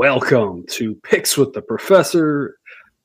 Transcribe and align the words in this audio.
Welcome 0.00 0.64
to 0.68 0.94
Picks 0.94 1.36
with 1.36 1.52
the 1.52 1.60
Professor, 1.60 2.56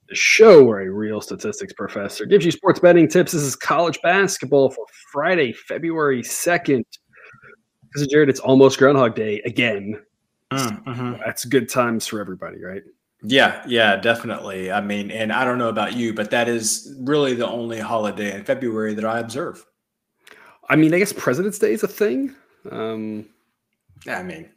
the 0.08 0.16
show 0.16 0.64
where 0.64 0.80
a 0.80 0.90
real 0.90 1.20
statistics 1.20 1.74
professor 1.74 2.26
gives 2.26 2.46
you 2.46 2.52
sports 2.52 2.80
betting 2.80 3.10
tips. 3.10 3.34
This 3.34 3.42
is 3.42 3.54
college 3.54 4.00
basketball 4.02 4.70
for 4.70 4.86
Friday, 5.12 5.52
February 5.52 6.22
2nd. 6.22 6.86
This 7.94 8.04
is 8.04 8.08
Jared. 8.08 8.30
It's 8.30 8.40
almost 8.40 8.80
Groundhog 8.80 9.14
Day 9.14 9.42
again. 9.42 10.02
Mm-hmm. 10.54 11.16
That's 11.20 11.44
good 11.44 11.68
times 11.68 12.08
for 12.08 12.22
everybody, 12.22 12.64
right? 12.64 12.84
Yeah, 13.22 13.62
yeah, 13.68 13.98
definitely. 13.98 14.72
I 14.72 14.80
mean, 14.80 15.12
and 15.12 15.34
I 15.34 15.44
don't 15.44 15.58
know 15.58 15.68
about 15.68 15.98
you, 15.98 16.14
but 16.14 16.32
that 16.32 16.48
is 16.48 16.96
really 17.02 17.34
the 17.34 17.46
only 17.46 17.82
holiday 17.82 18.34
in 18.34 18.46
February 18.46 18.94
that 18.94 19.04
I 19.04 19.20
observe. 19.20 19.66
I 20.70 20.78
mean, 20.78 20.94
I 20.94 21.00
guess 21.00 21.12
President's 21.12 21.60
Day 21.60 21.74
is 21.74 21.84
a 21.84 21.90
thing. 21.90 22.34
Um, 22.72 23.26
I 24.08 24.24
mean, 24.24 24.50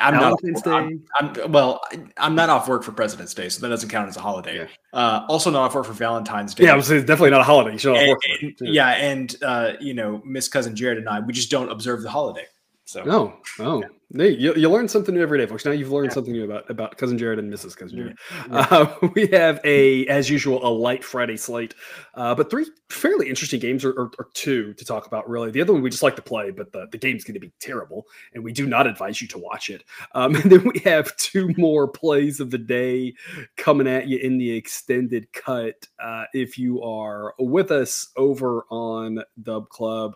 I'm 0.00 0.14
not. 0.14 0.40
Valentine's 0.42 0.66
I'm, 0.66 1.04
I'm, 1.44 1.52
well. 1.52 1.82
I'm 2.16 2.34
not 2.34 2.48
off 2.48 2.66
work 2.68 2.82
for 2.82 2.92
President's 2.92 3.34
Day, 3.34 3.48
so 3.48 3.60
that 3.60 3.68
doesn't 3.68 3.88
count 3.90 4.08
as 4.08 4.16
a 4.16 4.20
holiday. 4.20 4.56
Yeah. 4.56 4.66
Uh, 4.92 5.26
also, 5.28 5.50
not 5.50 5.62
off 5.62 5.74
work 5.74 5.84
for 5.84 5.92
Valentine's 5.92 6.54
Day. 6.54 6.64
yeah, 6.64 6.72
I 6.72 6.76
was 6.76 6.90
it's 6.90 7.04
definitely 7.06 7.30
not 7.30 7.42
a 7.42 7.44
holiday. 7.44 7.72
You 7.72 7.78
should 7.78 7.92
not 7.92 7.98
And- 8.02 8.08
work 8.10 8.20
for 8.22 8.44
and- 8.46 8.54
it. 8.62 8.72
yeah, 8.72 8.88
and 8.90 9.36
uh, 9.42 9.72
you 9.80 9.92
know, 9.94 10.22
Miss 10.24 10.48
Cousin 10.48 10.74
Jared 10.74 10.98
and 10.98 11.08
I, 11.08 11.20
we 11.20 11.32
just 11.32 11.50
don't 11.50 11.70
observe 11.70 12.02
the 12.02 12.10
holiday. 12.10 12.46
So 12.86 13.02
No, 13.02 13.34
oh, 13.58 13.82
Hey, 14.14 14.30
you, 14.30 14.54
you 14.54 14.70
learn 14.70 14.86
something 14.86 15.12
new 15.12 15.20
every 15.20 15.38
day, 15.38 15.46
folks. 15.46 15.64
Now 15.64 15.72
you've 15.72 15.90
learned 15.90 16.10
Yeah. 16.10 16.14
something 16.14 16.32
new 16.32 16.44
about 16.44 16.70
about 16.70 16.96
cousin 16.96 17.18
Jared 17.18 17.40
and 17.40 17.52
Mrs. 17.52 17.76
Cousin 17.76 17.98
Jared. 17.98 18.18
Yeah. 18.48 18.66
Uh, 18.70 19.08
we 19.16 19.26
have 19.26 19.60
a, 19.64 20.06
as 20.06 20.30
usual, 20.30 20.64
a 20.64 20.70
light 20.70 21.02
Friday 21.02 21.36
slate, 21.36 21.74
uh, 22.14 22.32
but 22.32 22.48
three 22.48 22.66
fairly 22.88 23.28
interesting 23.28 23.58
games, 23.58 23.84
or, 23.84 23.90
or, 23.90 24.12
or 24.20 24.28
two 24.34 24.72
to 24.74 24.84
talk 24.84 25.08
about. 25.08 25.28
Really, 25.28 25.50
the 25.50 25.60
other 25.60 25.72
one 25.72 25.82
we 25.82 25.90
just 25.90 26.04
like 26.04 26.14
to 26.14 26.22
play, 26.22 26.52
but 26.52 26.70
the, 26.70 26.86
the 26.92 26.98
game's 26.98 27.24
going 27.24 27.34
to 27.34 27.40
be 27.40 27.50
terrible, 27.58 28.06
and 28.34 28.44
we 28.44 28.52
do 28.52 28.68
not 28.68 28.86
advise 28.86 29.20
you 29.20 29.26
to 29.26 29.38
watch 29.38 29.68
it. 29.68 29.82
Um, 30.14 30.36
and 30.36 30.44
then 30.52 30.62
we 30.72 30.78
have 30.84 31.16
two 31.16 31.52
more 31.58 31.88
plays 31.88 32.38
of 32.38 32.52
the 32.52 32.58
day 32.58 33.14
coming 33.56 33.88
at 33.88 34.06
you 34.06 34.18
in 34.18 34.38
the 34.38 34.52
extended 34.52 35.32
cut. 35.32 35.88
Uh, 35.98 36.26
if 36.32 36.56
you 36.56 36.80
are 36.82 37.34
with 37.40 37.72
us 37.72 38.10
over 38.16 38.64
on 38.70 39.24
Dub 39.42 39.68
Club. 39.70 40.14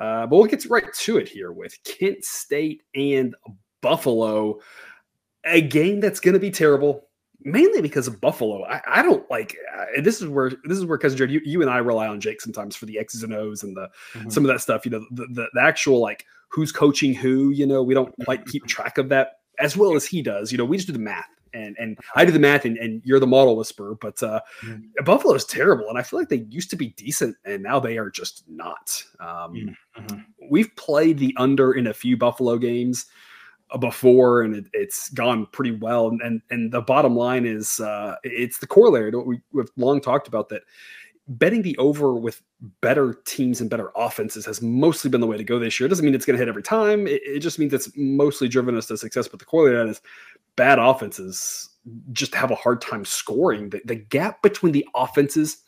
Uh, 0.00 0.26
but 0.26 0.36
we'll 0.36 0.46
get 0.46 0.64
right 0.70 0.90
to 0.94 1.18
it 1.18 1.28
here 1.28 1.52
with 1.52 1.76
Kent 1.84 2.24
State 2.24 2.82
and 2.94 3.34
Buffalo, 3.82 4.58
a 5.44 5.60
game 5.60 6.00
that's 6.00 6.20
going 6.20 6.32
to 6.34 6.40
be 6.40 6.50
terrible, 6.50 7.06
mainly 7.42 7.82
because 7.82 8.06
of 8.06 8.18
Buffalo. 8.20 8.64
I, 8.64 8.80
I 8.86 9.02
don't 9.02 9.30
like. 9.30 9.54
Uh, 9.78 10.00
this 10.02 10.20
is 10.22 10.28
where 10.28 10.50
this 10.64 10.78
is 10.78 10.86
where 10.86 10.96
cousin 10.98 11.18
Jared, 11.18 11.30
you, 11.30 11.40
you 11.44 11.60
and 11.60 11.70
I 11.70 11.78
rely 11.78 12.06
on 12.08 12.18
Jake 12.18 12.40
sometimes 12.40 12.74
for 12.76 12.86
the 12.86 12.98
X's 12.98 13.22
and 13.22 13.34
O's 13.34 13.62
and 13.62 13.76
the 13.76 13.88
Mhm. 14.14 14.32
some 14.32 14.42
of 14.44 14.48
that 14.48 14.60
stuff. 14.62 14.84
You 14.86 14.92
know, 14.92 15.04
the, 15.10 15.26
the 15.32 15.48
the 15.52 15.60
actual 15.62 16.00
like 16.00 16.24
who's 16.48 16.72
coaching 16.72 17.12
who. 17.14 17.50
You 17.50 17.66
know, 17.66 17.82
we 17.82 17.92
don't 17.94 18.14
quite 18.24 18.46
keep 18.46 18.66
track 18.66 18.96
of 18.98 19.10
that 19.10 19.32
as 19.58 19.76
well 19.76 19.94
as 19.94 20.06
he 20.06 20.22
does. 20.22 20.50
You 20.50 20.56
know, 20.58 20.64
we 20.64 20.78
just 20.78 20.86
do 20.86 20.94
the 20.94 20.98
math. 20.98 21.26
And, 21.52 21.76
and 21.78 21.98
I 22.14 22.24
do 22.24 22.32
the 22.32 22.38
math, 22.38 22.64
and, 22.64 22.76
and 22.78 23.02
you're 23.04 23.20
the 23.20 23.26
model 23.26 23.56
whisperer. 23.56 23.96
But 24.00 24.22
uh, 24.22 24.40
Mhm. 24.62 24.84
Buffalo 25.04 25.34
is 25.34 25.44
terrible, 25.44 25.88
and 25.88 25.98
I 25.98 26.02
feel 26.02 26.18
like 26.18 26.28
they 26.28 26.46
used 26.48 26.70
to 26.70 26.76
be 26.76 26.90
decent, 26.90 27.36
and 27.44 27.62
now 27.62 27.80
they 27.80 27.98
are 27.98 28.10
just 28.10 28.44
not. 28.48 29.02
Um, 29.18 29.54
Mhm. 29.54 29.76
Mhm. 29.98 30.24
we've 30.50 30.74
played 30.76 31.18
the 31.18 31.34
under 31.36 31.72
in 31.72 31.88
a 31.88 31.94
few 31.94 32.16
Buffalo 32.16 32.58
games 32.58 33.06
uh, 33.72 33.78
before, 33.78 34.42
and 34.42 34.56
it, 34.56 34.64
it's 34.72 35.10
gone 35.10 35.46
pretty 35.52 35.72
well. 35.72 36.08
And, 36.08 36.20
and 36.22 36.42
and 36.50 36.72
the 36.72 36.80
bottom 36.82 37.14
line 37.16 37.46
is, 37.46 37.78
uh, 37.80 38.16
it's 38.24 38.58
the 38.58 38.66
corollary 38.66 39.10
to 39.12 39.18
what 39.18 39.26
we, 39.26 39.40
we've 39.52 39.70
long 39.76 40.00
talked 40.00 40.28
about 40.28 40.48
that 40.48 40.62
betting 41.30 41.62
the 41.62 41.78
over 41.78 42.14
with 42.14 42.42
better 42.80 43.14
teams 43.24 43.60
and 43.60 43.70
better 43.70 43.90
offenses 43.96 44.44
has 44.44 44.60
mostly 44.60 45.08
been 45.08 45.20
the 45.20 45.26
way 45.26 45.36
to 45.36 45.44
go 45.44 45.58
this 45.58 45.78
year. 45.78 45.86
It 45.86 45.90
doesn't 45.90 46.04
mean 46.04 46.14
it's 46.14 46.26
going 46.26 46.34
to 46.34 46.38
hit 46.38 46.48
every 46.48 46.62
time. 46.62 47.06
It, 47.06 47.22
it 47.24 47.38
just 47.38 47.58
means 47.58 47.72
it's 47.72 47.90
mostly 47.96 48.48
driven 48.48 48.76
us 48.76 48.86
to 48.86 48.96
success. 48.96 49.28
But 49.28 49.38
the 49.38 49.46
corollary 49.46 49.74
to 49.74 49.78
that 49.78 49.90
is 49.90 50.00
bad 50.56 50.78
offenses 50.78 51.70
just 52.12 52.34
have 52.34 52.50
a 52.50 52.56
hard 52.56 52.80
time 52.82 53.04
scoring. 53.04 53.70
The, 53.70 53.80
the 53.84 53.94
gap 53.94 54.42
between 54.42 54.72
the 54.72 54.86
offenses 54.94 55.58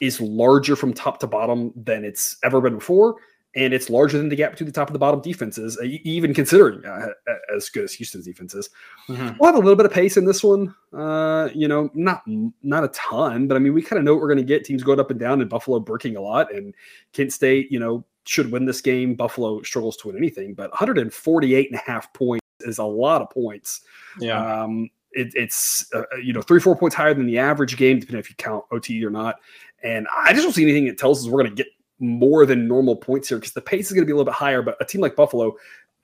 is 0.00 0.20
larger 0.20 0.76
from 0.76 0.92
top 0.92 1.18
to 1.20 1.26
bottom 1.26 1.72
than 1.74 2.04
it's 2.04 2.36
ever 2.44 2.60
been 2.60 2.76
before 2.76 3.16
and 3.56 3.72
it's 3.72 3.88
larger 3.88 4.18
than 4.18 4.28
the 4.28 4.36
gap 4.36 4.52
between 4.52 4.66
the 4.66 4.72
top 4.72 4.88
and 4.88 4.94
the 4.94 4.98
bottom 4.98 5.20
defenses, 5.20 5.78
uh, 5.78 5.84
even 6.04 6.34
considering 6.34 6.84
uh, 6.84 7.08
as 7.54 7.68
good 7.70 7.84
as 7.84 7.92
Houston's 7.94 8.26
defense 8.26 8.54
is. 8.54 8.68
Mhm. 9.08 9.36
We'll 9.38 9.48
have 9.48 9.56
a 9.56 9.64
little 9.64 9.76
bit 9.76 9.86
of 9.86 9.92
pace 9.92 10.18
in 10.18 10.26
this 10.26 10.44
one. 10.44 10.74
Uh, 10.92 11.48
you 11.54 11.66
know, 11.66 11.90
not 11.94 12.22
not 12.62 12.84
a 12.84 12.88
ton, 12.88 13.48
but 13.48 13.56
I 13.56 13.58
mean, 13.58 13.72
we 13.72 13.82
kind 13.82 13.98
of 13.98 14.04
know 14.04 14.12
what 14.14 14.20
we're 14.20 14.28
going 14.28 14.38
to 14.38 14.44
get. 14.44 14.64
Teams 14.64 14.82
going 14.82 15.00
up 15.00 15.10
and 15.10 15.18
down, 15.18 15.40
and 15.40 15.48
Buffalo 15.48 15.80
breaking 15.80 16.16
a 16.16 16.20
lot, 16.20 16.54
and 16.54 16.74
Kent 17.12 17.32
State, 17.32 17.72
you 17.72 17.80
know, 17.80 18.04
should 18.24 18.52
win 18.52 18.66
this 18.66 18.82
game. 18.82 19.14
Buffalo 19.14 19.62
struggles 19.62 19.96
to 19.98 20.08
win 20.08 20.16
anything, 20.18 20.52
but 20.52 20.70
148 20.70 21.70
and 21.70 21.80
a 21.80 21.90
half 21.90 22.12
points 22.12 22.44
is 22.60 22.78
a 22.78 22.84
lot 22.84 23.22
of 23.22 23.30
points. 23.30 23.80
Yeah. 24.20 24.62
Um, 24.62 24.90
it, 25.12 25.32
it's 25.34 25.90
uh, 25.94 26.02
you 26.22 26.34
know 26.34 26.42
three 26.42 26.60
four 26.60 26.76
points 26.76 26.94
higher 26.94 27.14
than 27.14 27.26
the 27.26 27.38
average 27.38 27.78
game, 27.78 28.00
depending 28.00 28.20
if 28.20 28.28
you 28.28 28.36
count 28.36 28.64
OT 28.70 29.02
or 29.02 29.10
not. 29.10 29.36
And 29.82 30.06
I 30.14 30.32
just 30.32 30.42
don't 30.42 30.52
see 30.52 30.62
anything 30.62 30.86
that 30.86 30.98
tells 30.98 31.24
us 31.24 31.30
we're 31.30 31.42
going 31.42 31.54
to 31.56 31.62
get 31.62 31.72
more 31.98 32.46
than 32.46 32.68
normal 32.68 32.96
points 32.96 33.28
here 33.28 33.38
because 33.38 33.52
the 33.52 33.60
pace 33.60 33.86
is 33.86 33.92
going 33.92 34.02
to 34.02 34.06
be 34.06 34.12
a 34.12 34.16
little 34.16 34.30
bit 34.30 34.34
higher. 34.34 34.62
But 34.62 34.76
a 34.80 34.84
team 34.84 35.00
like 35.00 35.16
Buffalo 35.16 35.56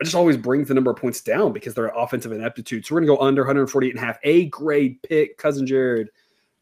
just 0.02 0.14
always 0.14 0.36
brings 0.36 0.68
the 0.68 0.74
number 0.74 0.90
of 0.90 0.96
points 0.96 1.20
down 1.20 1.52
because 1.52 1.74
they're 1.74 1.88
offensive 1.88 2.32
ineptitude. 2.32 2.84
So 2.84 2.94
we're 2.94 3.02
going 3.02 3.10
to 3.10 3.16
go 3.16 3.26
under 3.26 3.42
148 3.42 3.90
and 3.90 4.02
a 4.02 4.06
half. 4.06 4.18
A 4.24 4.46
grade 4.46 5.00
pick, 5.02 5.38
cousin 5.38 5.66
Jared. 5.66 6.08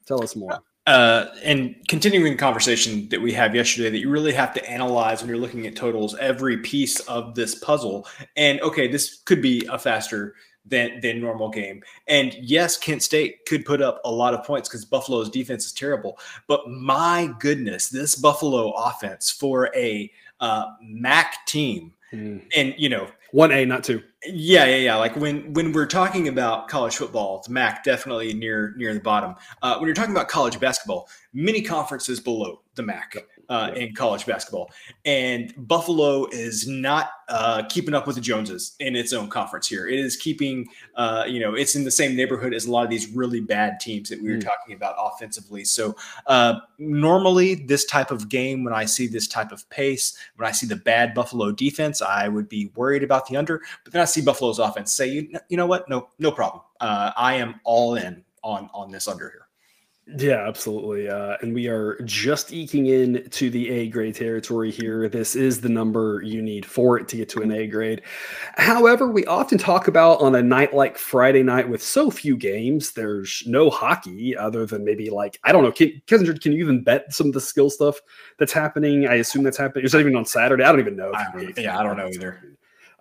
Tell 0.07 0.23
us 0.23 0.37
more. 0.37 0.61
uh, 0.87 1.27
and 1.45 1.77
continuing 1.89 2.33
the 2.33 2.39
conversation 2.39 3.09
that 3.11 3.21
we 3.21 3.33
had 3.33 3.55
yesterday, 3.55 3.91
that 3.91 3.99
you 3.99 4.11
really 4.11 4.33
have 4.33 4.53
to 4.55 4.71
analyze 4.71 5.21
when 5.21 5.29
you're 5.29 5.39
looking 5.39 5.67
at 5.67 5.77
totals 5.77 6.17
every 6.17 6.59
piece 6.59 7.01
of 7.01 7.35
this 7.35 7.55
puzzle. 7.55 8.07
And 8.37 8.61
okay, 8.61 8.89
this 8.89 9.21
could 9.25 9.41
be 9.41 9.67
a 9.71 9.79
faster 9.79 10.35
than 10.67 11.01
than 11.01 11.21
normal 11.21 11.49
game. 11.49 11.83
And 12.07 12.35
yes, 12.35 12.77
Kent 12.77 13.03
State 13.03 13.45
could 13.47 13.65
put 13.65 13.81
up 13.83 14.01
a 14.05 14.11
lot 14.11 14.35
of 14.35 14.45
points 14.45 14.69
because 14.69 14.85
Buffalo's 14.85 15.31
defense 15.31 15.67
is 15.67 15.73
terrible. 15.73 16.19
But 16.47 16.69
my 16.69 17.33
goodness, 17.39 17.89
this 17.89 18.15
Buffalo 18.15 18.71
offense 18.73 19.31
for 19.31 19.71
a 19.75 20.11
uh, 20.41 20.67
MAC 20.83 21.35
team, 21.47 21.93
and 22.13 22.75
you 22.77 22.89
know, 22.89 23.09
One 23.33 23.53
A, 23.53 23.65
not 23.65 23.85
two. 23.85 24.03
yeah, 24.27 24.65
yeah, 24.65 24.77
yeah. 24.77 24.97
Like 24.97 25.15
when 25.17 25.53
when 25.53 25.73
we're 25.73 25.87
talking 25.87 26.29
about 26.29 26.69
college 26.69 26.97
football, 26.97 27.43
the 27.47 27.53
MAC 27.53 27.85
definitely 27.85 28.35
near 28.35 28.75
near 28.77 28.93
the 28.95 29.01
bottom. 29.01 29.35
Uh, 29.63 29.77
when 29.77 29.87
you're 29.87 29.95
talking 29.95 30.15
about 30.15 30.29
college 30.29 30.59
basketball, 30.59 31.09
many 31.33 31.63
conferences 31.63 32.19
below 32.21 32.63
the 32.75 32.83
MAC 32.83 33.17
uh, 33.51 33.73
in 33.77 33.95
college 33.95 34.25
basketball, 34.25 34.71
and 35.05 35.53
Buffalo 35.69 36.27
is 36.33 36.67
not 36.67 37.11
uh, 37.29 37.65
keeping 37.69 37.95
up 37.95 38.07
with 38.07 38.17
the 38.17 38.23
Joneses 38.23 38.77
in 38.81 38.97
its 38.97 39.13
own 39.13 39.29
conference 39.29 39.69
here. 39.69 39.87
It 39.87 39.99
is 39.99 40.17
keeping, 40.17 40.67
uh, 40.95 41.25
you 41.29 41.41
know, 41.41 41.55
it's 41.55 41.75
in 41.75 41.85
the 41.85 41.91
same 41.91 42.17
neighborhood 42.17 42.55
as 42.55 42.67
a 42.67 42.71
lot 42.71 42.85
of 42.85 42.91
these 42.91 43.09
really 43.15 43.41
bad 43.41 43.79
teams 43.81 44.09
that 44.09 44.23
we 44.23 44.31
were 44.31 44.37
Mm. 44.37 44.45
talking 44.45 44.75
about 44.75 44.95
offensively. 44.99 45.65
So 45.65 45.95
uh, 46.27 46.61
normally, 46.79 47.57
this 47.57 47.85
type 47.85 48.11
of 48.11 48.29
game, 48.29 48.65
when 48.65 48.73
I 48.73 48.87
see 48.87 49.07
this 49.07 49.29
type 49.29 49.53
of 49.53 49.69
pace, 49.69 50.17
when 50.37 50.49
I 50.49 50.53
see 50.53 50.67
the 50.67 50.77
bad 50.77 51.13
Buffalo 51.13 51.53
defense, 51.53 52.01
I 52.01 52.29
would 52.29 52.49
be 52.49 52.71
worried 52.77 53.03
about 53.03 53.27
the 53.27 53.37
under. 53.37 53.61
But 53.85 53.93
then 53.93 54.01
I 54.03 54.07
see 54.07 54.23
Buffalo's 54.23 54.59
offense. 54.61 54.95
Say, 54.95 55.09
you, 55.09 55.29
you 55.49 55.57
know 55.57 55.67
what? 55.67 55.89
No, 55.89 56.09
no 56.19 56.31
problem. 56.33 56.63
Uh, 56.81 57.11
I 57.17 57.35
am 57.35 57.61
all 57.65 57.97
in 57.97 58.25
on 58.43 58.71
on 58.73 58.91
this 58.91 59.07
under 59.07 59.29
here. 59.29 59.50
Yeah, 60.17 60.47
absolutely. 60.49 61.09
Uh, 61.09 61.37
and 61.41 61.55
we 61.55 61.69
are 61.69 62.01
just 62.05 62.53
eking 62.53 62.87
in 62.87 63.29
to 63.31 63.49
the 63.51 63.71
A 63.71 63.89
grade 63.89 64.17
territory 64.17 64.71
here. 64.71 65.09
This 65.09 65.37
is 65.37 65.61
the 65.61 65.69
number 65.69 66.21
you 66.25 66.43
need 66.43 66.67
for 66.67 66.99
it 66.99 67.07
to 67.09 67.17
get 67.17 67.29
to 67.31 67.43
an 67.43 67.53
A 67.53 67.67
grade. 67.67 68.03
However, 68.57 69.07
we 69.09 69.25
often 69.27 69.57
talk 69.57 69.87
about 69.89 70.21
on 70.21 70.35
a 70.35 70.43
night 70.43 70.75
like 70.75 70.99
Friday 70.99 71.43
night 71.45 71.69
with 71.69 71.83
so 71.83 72.11
few 72.11 72.37
games, 72.37 72.93
there's 72.93 73.43
no 73.47 73.71
hockey 73.71 74.37
other 74.37 74.67
than 74.67 74.85
maybe 74.85 75.11
like, 75.11 75.39
I 75.45 75.53
don't 75.53 75.63
know, 75.63 75.73
can, 75.73 76.03
can 76.07 76.53
you 76.53 76.59
even 76.65 76.83
bet 76.83 77.13
some 77.13 77.29
of 77.29 77.33
the 77.33 77.41
skill 77.41 77.71
stuff 77.71 78.01
that's 78.39 78.53
happening? 78.53 79.07
I 79.07 79.15
assume 79.17 79.45
that's 79.45 79.59
happening. 79.59 79.85
It's 79.85 79.95
not 79.95 80.01
even 80.01 80.17
on 80.17 80.25
Saturday. 80.25 80.65
I 80.65 80.73
don't 80.73 80.81
even 80.81 80.97
know. 80.97 81.13
I 81.15 81.31
don't- 81.33 81.59
yeah, 81.59 81.79
I 81.79 81.83
don't 81.85 81.97
know 81.97 82.09
either. 82.09 82.43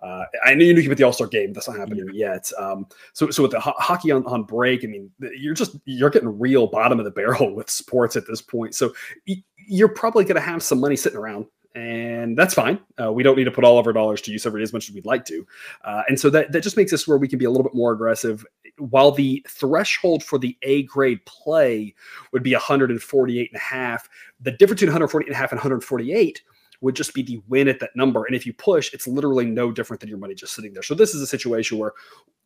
Uh, 0.02 0.24
I 0.44 0.54
knew 0.54 0.64
you 0.64 0.74
knew 0.74 0.84
about 0.84 0.96
the 0.96 1.04
All 1.04 1.12
Star 1.12 1.26
game. 1.26 1.52
That's 1.52 1.68
not 1.68 1.76
happening 1.78 2.08
yet. 2.12 2.50
Um, 2.58 2.86
so, 3.12 3.30
so 3.30 3.42
with 3.42 3.52
the 3.52 3.60
ho- 3.60 3.74
hockey 3.76 4.10
on, 4.10 4.24
on 4.26 4.44
break, 4.44 4.84
I 4.84 4.86
mean, 4.86 5.10
you're 5.36 5.54
just 5.54 5.76
you're 5.84 6.10
getting 6.10 6.38
real 6.38 6.66
bottom 6.66 6.98
of 6.98 7.04
the 7.04 7.10
barrel 7.10 7.54
with 7.54 7.70
sports 7.70 8.16
at 8.16 8.26
this 8.26 8.40
point. 8.40 8.74
So 8.74 8.92
y- 9.28 9.42
you're 9.66 9.88
probably 9.88 10.24
going 10.24 10.36
to 10.36 10.40
have 10.40 10.62
some 10.62 10.80
money 10.80 10.96
sitting 10.96 11.18
around, 11.18 11.46
and 11.74 12.36
that's 12.36 12.54
fine. 12.54 12.80
Uh, 13.02 13.12
we 13.12 13.22
don't 13.22 13.36
need 13.36 13.44
to 13.44 13.50
put 13.50 13.64
all 13.64 13.78
of 13.78 13.86
our 13.86 13.92
dollars 13.92 14.20
to 14.22 14.32
use 14.32 14.46
every 14.46 14.60
day 14.60 14.64
as 14.64 14.72
much 14.72 14.88
as 14.88 14.94
we'd 14.94 15.06
like 15.06 15.24
to, 15.26 15.46
uh, 15.84 16.02
and 16.08 16.18
so 16.18 16.30
that 16.30 16.50
that 16.52 16.62
just 16.62 16.76
makes 16.76 16.92
us 16.92 17.06
where 17.06 17.18
we 17.18 17.28
can 17.28 17.38
be 17.38 17.44
a 17.44 17.50
little 17.50 17.64
bit 17.64 17.74
more 17.74 17.92
aggressive. 17.92 18.44
While 18.78 19.12
the 19.12 19.44
threshold 19.48 20.24
for 20.24 20.38
the 20.38 20.56
A 20.62 20.84
grade 20.84 21.24
play 21.26 21.94
would 22.32 22.42
be 22.42 22.54
148 22.54 23.50
and 23.52 23.56
a 23.56 23.62
half, 23.62 24.08
the 24.40 24.52
difference 24.52 24.80
between 24.80 24.92
148 24.92 25.28
and 25.28 25.34
a 25.34 25.38
half 25.38 25.52
and 25.52 25.58
148 25.58 26.42
would 26.80 26.96
just 26.96 27.12
be 27.12 27.22
the 27.22 27.42
win 27.48 27.68
at 27.68 27.80
that 27.80 27.94
number. 27.94 28.24
And 28.24 28.34
if 28.34 28.46
you 28.46 28.52
push, 28.52 28.92
it's 28.94 29.06
literally 29.06 29.44
no 29.44 29.70
different 29.70 30.00
than 30.00 30.08
your 30.08 30.18
money 30.18 30.34
just 30.34 30.54
sitting 30.54 30.72
there. 30.72 30.82
So 30.82 30.94
this 30.94 31.14
is 31.14 31.20
a 31.20 31.26
situation 31.26 31.78
where 31.78 31.92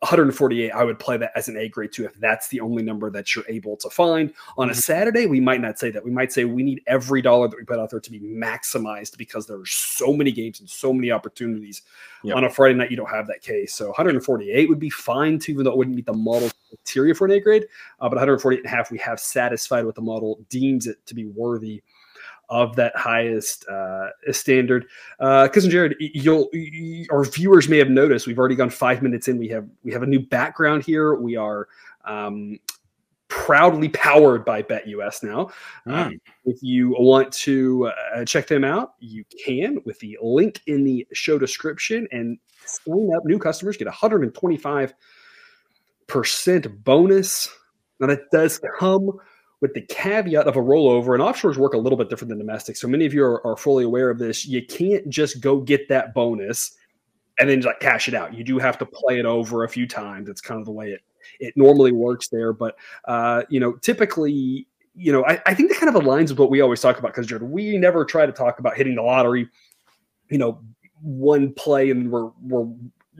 148, 0.00 0.70
I 0.72 0.84
would 0.84 0.98
play 0.98 1.16
that 1.16 1.30
as 1.34 1.48
an 1.48 1.56
A 1.56 1.68
grade 1.68 1.92
too, 1.92 2.04
if 2.04 2.14
that's 2.14 2.48
the 2.48 2.60
only 2.60 2.82
number 2.82 3.10
that 3.10 3.34
you're 3.34 3.44
able 3.48 3.76
to 3.78 3.88
find. 3.88 4.34
On 4.58 4.68
a 4.68 4.72
mm-hmm. 4.72 4.78
Saturday, 4.78 5.26
we 5.26 5.40
might 5.40 5.60
not 5.60 5.78
say 5.78 5.90
that. 5.90 6.04
We 6.04 6.10
might 6.10 6.32
say 6.32 6.44
we 6.44 6.62
need 6.62 6.82
every 6.86 7.22
dollar 7.22 7.48
that 7.48 7.56
we 7.56 7.64
put 7.64 7.78
out 7.78 7.90
there 7.90 8.00
to 8.00 8.10
be 8.10 8.20
maximized 8.20 9.16
because 9.16 9.46
there 9.46 9.58
are 9.58 9.66
so 9.66 10.12
many 10.12 10.32
games 10.32 10.60
and 10.60 10.68
so 10.68 10.92
many 10.92 11.10
opportunities. 11.10 11.82
Yep. 12.24 12.36
On 12.36 12.44
a 12.44 12.50
Friday 12.50 12.74
night, 12.74 12.90
you 12.90 12.96
don't 12.96 13.10
have 13.10 13.26
that 13.28 13.40
case. 13.40 13.72
So 13.72 13.86
148 13.86 14.68
would 14.68 14.80
be 14.80 14.90
fine 14.90 15.38
too, 15.38 15.52
even 15.52 15.64
though 15.64 15.72
it 15.72 15.78
wouldn't 15.78 15.96
meet 15.96 16.06
the 16.06 16.12
model 16.12 16.50
criteria 16.68 17.14
for 17.14 17.26
an 17.26 17.32
A 17.32 17.40
grade. 17.40 17.66
Uh, 18.00 18.08
but 18.08 18.16
148 18.16 18.58
and 18.58 18.66
a 18.66 18.76
half, 18.76 18.90
we 18.90 18.98
have 18.98 19.20
satisfied 19.20 19.84
what 19.84 19.94
the 19.94 20.02
model 20.02 20.44
deems 20.50 20.86
it 20.86 21.04
to 21.06 21.14
be 21.14 21.26
worthy 21.26 21.82
of 22.48 22.76
that 22.76 22.96
highest 22.96 23.66
uh, 23.68 24.08
standard. 24.30 24.86
Uh, 25.20 25.48
Cousin 25.48 25.70
Jared, 25.70 25.96
you'll 25.98 26.48
our 27.10 27.24
viewers 27.24 27.68
may 27.68 27.78
have 27.78 27.90
noticed 27.90 28.26
we've 28.26 28.38
already 28.38 28.54
gone 28.54 28.70
five 28.70 29.02
minutes 29.02 29.28
in. 29.28 29.38
We 29.38 29.48
have 29.48 29.68
we 29.82 29.92
have 29.92 30.02
a 30.02 30.06
new 30.06 30.20
background 30.20 30.84
here. 30.84 31.14
We 31.14 31.36
are 31.36 31.68
um, 32.04 32.58
proudly 33.28 33.88
powered 33.88 34.44
by 34.44 34.62
BetUS 34.62 35.22
now. 35.22 35.50
Mm. 35.86 36.06
Um, 36.06 36.20
if 36.44 36.62
you 36.62 36.94
want 36.98 37.32
to 37.32 37.90
uh, 38.14 38.24
check 38.24 38.46
them 38.46 38.64
out, 38.64 38.94
you 39.00 39.24
can 39.44 39.78
with 39.84 39.98
the 39.98 40.18
link 40.22 40.60
in 40.66 40.84
the 40.84 41.06
show 41.12 41.38
description 41.38 42.06
and 42.12 42.38
sign 42.64 43.10
up. 43.16 43.24
New 43.24 43.38
customers 43.38 43.76
get 43.76 43.86
125 43.86 44.94
percent 46.06 46.84
bonus. 46.84 47.48
Now 48.00 48.08
that 48.08 48.30
does 48.30 48.60
come 48.78 49.18
with 49.60 49.74
the 49.74 49.82
caveat 49.82 50.46
of 50.46 50.56
a 50.56 50.60
rollover, 50.60 51.14
and 51.14 51.22
offshores 51.22 51.56
work 51.56 51.74
a 51.74 51.78
little 51.78 51.96
bit 51.96 52.10
different 52.10 52.28
than 52.28 52.38
domestic. 52.38 52.76
So 52.76 52.88
many 52.88 53.06
of 53.06 53.14
you 53.14 53.24
are, 53.24 53.46
are 53.46 53.56
fully 53.56 53.84
aware 53.84 54.10
of 54.10 54.18
this. 54.18 54.46
You 54.46 54.64
can't 54.64 55.08
just 55.08 55.40
go 55.40 55.60
get 55.60 55.88
that 55.88 56.14
bonus 56.14 56.76
and 57.38 57.48
then 57.48 57.60
like 57.60 57.80
cash 57.80 58.08
it 58.08 58.14
out. 58.14 58.34
You 58.34 58.44
do 58.44 58.58
have 58.58 58.78
to 58.78 58.86
play 58.86 59.18
it 59.18 59.26
over 59.26 59.64
a 59.64 59.68
few 59.68 59.86
times. 59.86 60.28
It's 60.28 60.40
kind 60.40 60.60
of 60.60 60.66
the 60.66 60.72
way 60.72 60.90
it 60.90 61.00
it 61.40 61.54
normally 61.56 61.92
works 61.92 62.28
there. 62.28 62.52
But 62.52 62.76
uh, 63.06 63.42
you 63.48 63.60
know, 63.60 63.72
typically, 63.74 64.66
you 64.94 65.12
know, 65.12 65.24
I, 65.24 65.40
I 65.46 65.54
think 65.54 65.70
that 65.70 65.80
kind 65.80 65.94
of 65.94 66.02
aligns 66.02 66.30
with 66.30 66.38
what 66.38 66.50
we 66.50 66.60
always 66.60 66.80
talk 66.80 66.98
about 66.98 67.12
because 67.12 67.26
Jordan, 67.26 67.50
we 67.50 67.76
never 67.78 68.04
try 68.04 68.26
to 68.26 68.32
talk 68.32 68.58
about 68.58 68.76
hitting 68.76 68.96
the 68.96 69.02
lottery. 69.02 69.48
You 70.30 70.38
know, 70.38 70.60
one 71.00 71.52
play 71.52 71.90
and 71.90 72.10
we're 72.10 72.30
we're 72.42 72.66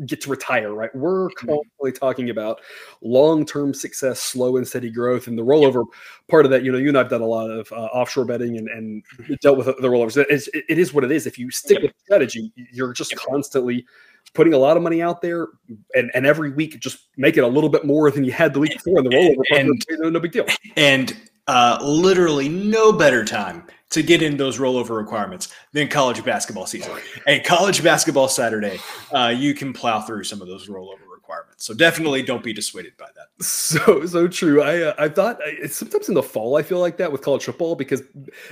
get 0.07 0.21
to 0.23 0.31
retire, 0.31 0.75
right? 0.75 0.95
We're 0.95 1.29
mm-hmm. 1.29 1.49
constantly 1.49 1.93
talking 1.93 2.31
about 2.31 2.61
long-term 3.01 3.75
success, 3.75 4.21
slow 4.21 4.57
and 4.57 4.67
steady 4.67 4.91
growth, 4.91 5.27
and 5.27 5.39
the 5.39 5.45
rollover 5.45 5.85
part 6.29 6.45
of 6.45 6.51
that. 6.51 6.65
You 6.65 6.73
know, 6.73 6.79
you 6.79 6.89
and 6.89 6.99
I've 6.99 7.11
done 7.11 7.21
a 7.21 7.27
lot 7.27 7.51
of 7.51 7.71
uh, 7.73 7.77
offshore 7.77 8.25
betting 8.25 8.59
and, 8.59 8.69
and 8.69 9.05
mm-hmm. 9.19 9.35
dealt 9.41 9.59
with 9.59 9.67
the 9.67 9.89
rollovers. 9.89 10.17
It 10.17 10.31
is, 10.31 10.51
it 10.53 10.79
is 10.79 10.93
what 10.93 11.05
it 11.05 11.13
is. 11.13 11.27
If 11.27 11.39
you 11.39 11.51
stick 11.51 11.83
with 11.83 11.93
strategy, 12.05 12.53
you're 12.73 12.93
just 12.93 13.15
constantly 13.17 13.87
putting 14.33 14.55
a 14.55 14.59
lot 14.59 14.77
of 14.77 14.83
money 14.83 15.03
out 15.03 15.21
there, 15.23 15.49
and, 15.95 16.11
and 16.15 16.27
every 16.27 16.51
week 16.51 16.81
just 16.81 17.09
make 17.17 17.37
it 17.37 17.45
a 17.45 17.49
little 17.49 17.71
bit 17.71 17.85
more 17.85 18.11
than 18.11 18.25
you 18.25 18.33
had 18.33 18.53
the 18.53 18.61
week 18.61 18.73
before 18.73 18.99
in 18.99 19.05
the 19.05 19.11
rollover. 19.11 19.59
And, 19.59 19.85
and 19.89 20.13
no 20.13 20.21
big 20.21 20.33
deal. 20.33 20.47
And 20.77 21.17
uh, 21.47 21.79
literally 21.83 22.49
no 22.49 22.93
better 22.93 23.25
time 23.25 23.67
to 23.95 24.03
get 24.03 24.23
in 24.23 24.37
those 24.37 24.59
rollover 24.59 24.97
requirements 24.97 25.53
than 25.73 25.89
college 25.89 26.25
basketball 26.25 26.67
season. 26.67 26.93
And 27.27 27.45
college 27.45 27.83
basketball 27.83 28.29
Saturday, 28.29 28.79
uh, 29.13 29.35
you 29.37 29.55
can 29.55 29.73
plow 29.73 30.01
through 30.01 30.25
some 30.25 30.43
of 30.43 30.49
those 30.49 30.69
rollover 30.69 31.14
So 31.57 31.75
definitely 31.75 32.23
don't 32.23 32.43
be 32.43 32.53
dissuaded 32.53 32.97
by 32.97 33.09
that. 33.15 33.27
So 33.45 34.07
so 34.07 34.29
true. 34.29 34.63
I 34.63 34.83
uh, 34.83 34.95
I 34.99 35.09
thought 35.09 35.41
I, 35.43 35.67
sometimes 35.67 36.09
in 36.09 36.15
the 36.15 36.23
fall 36.23 36.57
I 36.57 36.63
feel 36.63 36.79
like 36.79 36.97
that 36.99 37.11
with 37.11 37.23
college 37.23 37.45
football 37.45 37.75
because 37.75 38.03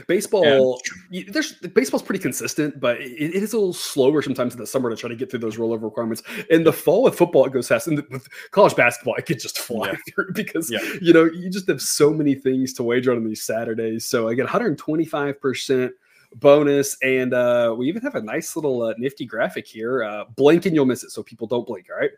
baseball 0.07 0.81
yeah. 1.11 1.23
there's 1.29 1.53
baseball's 1.53 2.03
pretty 2.03 2.19
consistent, 2.21 2.81
but 2.81 3.01
it, 3.01 3.13
it 3.13 3.43
is 3.43 3.53
a 3.53 3.59
little 3.59 3.73
slower 3.73 4.23
sometimes 4.23 4.55
in 4.55 4.61
the 4.61 4.67
summer 4.67 4.91
to 4.91 4.97
try 4.97 5.09
to 5.09 5.17
get 5.17 5.31
through 5.31 5.41
those 5.41 5.57
rollover 5.57 5.83
requirements. 5.83 6.23
In 6.51 6.65
the 6.65 6.73
fall 6.73 7.03
with 7.03 7.17
football 7.17 7.45
it 7.47 7.53
goes 7.53 7.69
fast, 7.69 7.87
and 7.87 8.03
with 8.11 8.29
college 8.51 8.75
basketball 8.75 9.15
it 9.15 9.27
could 9.27 9.41
just 9.41 9.59
fly 9.59 9.89
yeah. 9.89 9.97
through 10.15 10.33
because 10.33 10.71
yeah. 10.71 10.81
you 11.01 11.13
know 11.13 11.25
you 11.25 11.51
just 11.51 11.69
have 11.69 11.81
so 11.81 12.13
many 12.13 12.35
things 12.35 12.73
to 12.75 12.83
wager 12.83 13.13
on 13.13 13.25
these 13.25 13.43
Saturdays. 13.43 14.05
So 14.05 14.29
I 14.29 14.35
get 14.35 14.45
125 14.45 15.41
percent 15.41 15.93
bonus. 16.37 16.97
And 17.03 17.35
uh, 17.35 17.75
we 17.77 17.89
even 17.89 18.03
have 18.03 18.15
a 18.15 18.23
nice 18.23 18.57
little 18.57 18.83
uh, 18.83 18.95
nifty 18.99 19.27
graphic 19.27 19.67
here. 19.67 20.05
Uh, 20.05 20.25
blink 20.37 20.67
and 20.67 20.75
you'll 20.75 20.87
miss 20.87 21.05
it. 21.05 21.11
So 21.11 21.23
people 21.23 21.47
don't 21.47 21.67
blink. 21.67 21.87
All 21.91 21.99
right. 21.99 22.11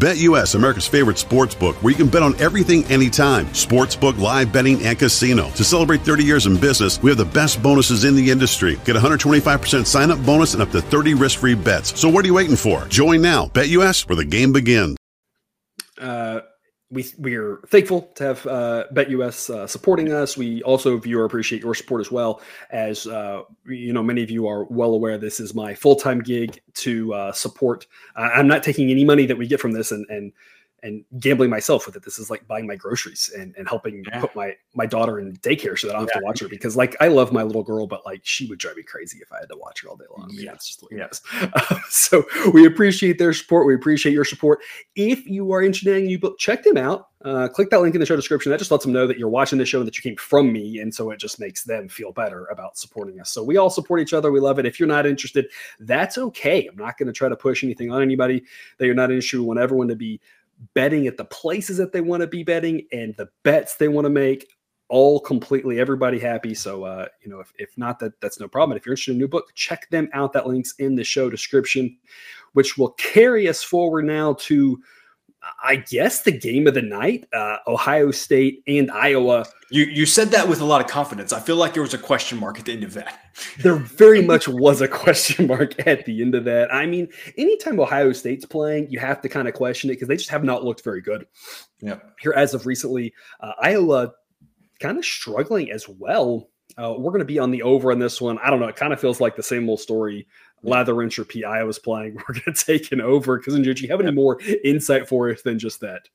BetUS, 0.00 0.54
America's 0.54 0.86
favorite 0.86 1.18
sports 1.18 1.54
book, 1.54 1.76
where 1.82 1.90
you 1.90 1.96
can 1.96 2.08
bet 2.08 2.22
on 2.22 2.34
everything 2.40 2.84
anytime. 2.86 3.44
Sportsbook, 3.48 4.18
live 4.18 4.50
betting, 4.50 4.82
and 4.82 4.98
casino. 4.98 5.50
To 5.50 5.62
celebrate 5.62 6.00
30 6.00 6.24
years 6.24 6.46
in 6.46 6.56
business, 6.56 7.00
we 7.02 7.10
have 7.10 7.18
the 7.18 7.26
best 7.26 7.62
bonuses 7.62 8.04
in 8.04 8.16
the 8.16 8.30
industry. 8.30 8.80
Get 8.86 8.96
125% 8.96 9.84
sign 9.84 10.10
up 10.10 10.24
bonus 10.24 10.54
and 10.54 10.62
up 10.62 10.70
to 10.70 10.80
30 10.80 11.14
risk 11.14 11.40
free 11.40 11.54
bets. 11.54 12.00
So 12.00 12.08
what 12.08 12.24
are 12.24 12.28
you 12.28 12.34
waiting 12.34 12.56
for? 12.56 12.86
Join 12.86 13.20
now. 13.20 13.46
BetUS, 13.48 14.08
where 14.08 14.16
the 14.16 14.24
game 14.24 14.54
begins. 14.54 14.96
Uh, 16.00 16.40
we 16.90 17.06
we're 17.18 17.58
thankful 17.68 18.02
to 18.16 18.24
have 18.24 18.46
uh, 18.46 18.84
BetUS 18.92 19.48
uh, 19.50 19.66
supporting 19.66 20.12
us. 20.12 20.36
We 20.36 20.62
also 20.64 20.98
viewer 20.98 21.24
appreciate 21.24 21.62
your 21.62 21.74
support 21.74 22.00
as 22.00 22.10
well. 22.10 22.40
As 22.70 23.06
uh, 23.06 23.42
you 23.66 23.92
know, 23.92 24.02
many 24.02 24.22
of 24.22 24.30
you 24.30 24.48
are 24.48 24.64
well 24.64 24.92
aware, 24.92 25.16
this 25.16 25.38
is 25.38 25.54
my 25.54 25.74
full 25.74 25.96
time 25.96 26.20
gig 26.20 26.60
to 26.74 27.14
uh, 27.14 27.32
support. 27.32 27.86
I'm 28.16 28.48
not 28.48 28.62
taking 28.62 28.90
any 28.90 29.04
money 29.04 29.26
that 29.26 29.38
we 29.38 29.46
get 29.46 29.60
from 29.60 29.72
this 29.72 29.92
and 29.92 30.04
and 30.08 30.32
and 30.82 31.04
gambling 31.18 31.50
myself 31.50 31.86
with 31.86 31.96
it. 31.96 32.04
This 32.04 32.18
is 32.18 32.30
like 32.30 32.46
buying 32.46 32.66
my 32.66 32.76
groceries 32.76 33.30
and, 33.36 33.54
and 33.56 33.68
helping 33.68 34.04
yeah. 34.06 34.20
put 34.20 34.34
my 34.34 34.54
my 34.74 34.86
daughter 34.86 35.18
in 35.18 35.36
daycare 35.38 35.78
so 35.78 35.86
that 35.86 35.94
I 35.94 35.98
don't 35.98 36.08
have 36.08 36.16
yeah. 36.16 36.20
to 36.20 36.24
watch 36.26 36.40
her 36.40 36.48
because 36.48 36.76
like 36.76 36.96
I 37.00 37.08
love 37.08 37.32
my 37.32 37.42
little 37.42 37.62
girl, 37.62 37.86
but 37.86 38.04
like 38.04 38.20
she 38.24 38.46
would 38.46 38.58
drive 38.58 38.76
me 38.76 38.82
crazy 38.82 39.18
if 39.20 39.32
I 39.32 39.38
had 39.38 39.48
to 39.48 39.56
watch 39.56 39.82
her 39.82 39.88
all 39.88 39.96
day 39.96 40.06
long. 40.16 40.28
Yeah, 40.32 40.52
it's 40.52 40.68
just 40.68 40.80
the 40.80 40.86
way 40.90 41.00
yes. 41.00 41.20
Uh, 41.32 41.78
so 41.88 42.24
we 42.52 42.66
appreciate 42.66 43.18
their 43.18 43.32
support. 43.32 43.66
We 43.66 43.74
appreciate 43.74 44.12
your 44.12 44.24
support. 44.24 44.60
If 44.96 45.26
you 45.26 45.52
are 45.52 45.62
interested 45.62 45.96
in 45.96 46.08
you 46.08 46.18
book, 46.18 46.38
check 46.38 46.62
them 46.62 46.76
out. 46.76 47.08
Uh, 47.22 47.48
click 47.48 47.68
that 47.68 47.82
link 47.82 47.94
in 47.94 48.00
the 48.00 48.06
show 48.06 48.16
description. 48.16 48.50
That 48.50 48.58
just 48.58 48.70
lets 48.70 48.84
them 48.84 48.94
know 48.94 49.06
that 49.06 49.18
you're 49.18 49.28
watching 49.28 49.58
the 49.58 49.66
show 49.66 49.78
and 49.78 49.86
that 49.86 49.96
you 49.96 50.02
came 50.02 50.16
from 50.16 50.50
me, 50.52 50.78
and 50.78 50.94
so 50.94 51.10
it 51.10 51.20
just 51.20 51.38
makes 51.38 51.64
them 51.64 51.86
feel 51.86 52.12
better 52.12 52.46
about 52.46 52.78
supporting 52.78 53.20
us. 53.20 53.30
So 53.30 53.42
we 53.42 53.58
all 53.58 53.68
support 53.68 54.00
each 54.00 54.14
other. 54.14 54.32
We 54.32 54.40
love 54.40 54.58
it. 54.58 54.64
If 54.64 54.80
you're 54.80 54.88
not 54.88 55.04
interested, 55.04 55.46
that's 55.80 56.16
okay. 56.16 56.66
I'm 56.66 56.78
not 56.78 56.96
going 56.96 57.08
to 57.08 57.12
try 57.12 57.28
to 57.28 57.36
push 57.36 57.62
anything 57.62 57.92
on 57.92 58.00
anybody 58.00 58.42
that 58.78 58.86
you're 58.86 58.94
not 58.94 59.10
interested. 59.10 59.40
We 59.40 59.46
want 59.46 59.60
everyone 59.60 59.88
to 59.88 59.96
be 59.96 60.18
betting 60.74 61.06
at 61.06 61.16
the 61.16 61.24
places 61.24 61.76
that 61.78 61.92
they 61.92 62.00
want 62.00 62.20
to 62.20 62.26
be 62.26 62.42
betting 62.42 62.86
and 62.92 63.14
the 63.16 63.28
bets 63.44 63.76
they 63.76 63.88
want 63.88 64.04
to 64.04 64.10
make 64.10 64.46
all 64.88 65.20
completely 65.20 65.78
everybody 65.78 66.18
happy. 66.18 66.54
So 66.54 66.84
uh 66.84 67.06
you 67.22 67.30
know 67.30 67.40
if, 67.40 67.52
if 67.58 67.76
not 67.76 67.98
that 68.00 68.20
that's 68.20 68.40
no 68.40 68.48
problem. 68.48 68.76
If 68.76 68.84
you're 68.84 68.92
interested 68.92 69.12
in 69.12 69.18
a 69.18 69.20
new 69.20 69.28
book 69.28 69.54
check 69.54 69.88
them 69.90 70.08
out. 70.12 70.32
That 70.32 70.46
links 70.46 70.74
in 70.78 70.96
the 70.96 71.04
show 71.04 71.30
description 71.30 71.96
which 72.52 72.76
will 72.76 72.90
carry 72.92 73.48
us 73.48 73.62
forward 73.62 74.04
now 74.04 74.34
to 74.34 74.82
I 75.62 75.76
guess 75.76 76.22
the 76.22 76.32
game 76.32 76.66
of 76.66 76.74
the 76.74 76.82
night, 76.82 77.26
uh, 77.32 77.56
Ohio 77.66 78.10
State 78.10 78.62
and 78.66 78.90
Iowa. 78.90 79.46
You 79.70 79.84
you 79.84 80.04
said 80.04 80.28
that 80.32 80.48
with 80.48 80.60
a 80.60 80.64
lot 80.64 80.82
of 80.82 80.86
confidence. 80.86 81.32
I 81.32 81.40
feel 81.40 81.56
like 81.56 81.72
there 81.72 81.82
was 81.82 81.94
a 81.94 81.98
question 81.98 82.38
mark 82.38 82.58
at 82.58 82.66
the 82.66 82.72
end 82.72 82.84
of 82.84 82.92
that. 82.94 83.18
there 83.62 83.76
very 83.76 84.22
much 84.22 84.48
was 84.48 84.80
a 84.82 84.88
question 84.88 85.46
mark 85.46 85.86
at 85.86 86.04
the 86.04 86.20
end 86.20 86.34
of 86.34 86.44
that. 86.44 86.72
I 86.74 86.86
mean, 86.86 87.08
anytime 87.38 87.80
Ohio 87.80 88.12
State's 88.12 88.44
playing, 88.44 88.90
you 88.90 88.98
have 88.98 89.22
to 89.22 89.28
kind 89.28 89.48
of 89.48 89.54
question 89.54 89.88
it 89.88 89.94
because 89.94 90.08
they 90.08 90.16
just 90.16 90.30
have 90.30 90.44
not 90.44 90.64
looked 90.64 90.84
very 90.84 91.00
good. 91.00 91.26
Yeah. 91.80 92.00
Here 92.20 92.34
as 92.36 92.52
of 92.52 92.66
recently, 92.66 93.14
uh, 93.40 93.52
Iowa 93.60 94.12
kind 94.78 94.98
of 94.98 95.04
struggling 95.04 95.70
as 95.70 95.88
well. 95.88 96.48
Uh, 96.76 96.94
we're 96.96 97.10
going 97.10 97.20
to 97.20 97.24
be 97.24 97.38
on 97.38 97.50
the 97.50 97.62
over 97.62 97.92
on 97.92 97.98
this 97.98 98.20
one. 98.20 98.38
I 98.38 98.50
don't 98.50 98.60
know. 98.60 98.68
It 98.68 98.76
kind 98.76 98.92
of 98.92 99.00
feels 99.00 99.20
like 99.20 99.36
the 99.36 99.42
same 99.42 99.68
old 99.68 99.80
story 99.80 100.26
Lather 100.62 101.02
Inch 101.02 101.18
or 101.18 101.24
PI 101.24 101.62
was 101.64 101.78
playing, 101.78 102.14
we're 102.28 102.34
going 102.34 102.54
to 102.54 102.64
take 102.64 102.92
an 102.92 103.00
over. 103.00 103.38
Because, 103.38 103.54
do 103.54 103.72
you 103.72 103.88
have 103.88 104.00
any 104.00 104.12
more 104.12 104.40
insight 104.64 105.08
for 105.08 105.30
us 105.30 105.42
than 105.42 105.58
just 105.58 105.80
that? 105.80 106.08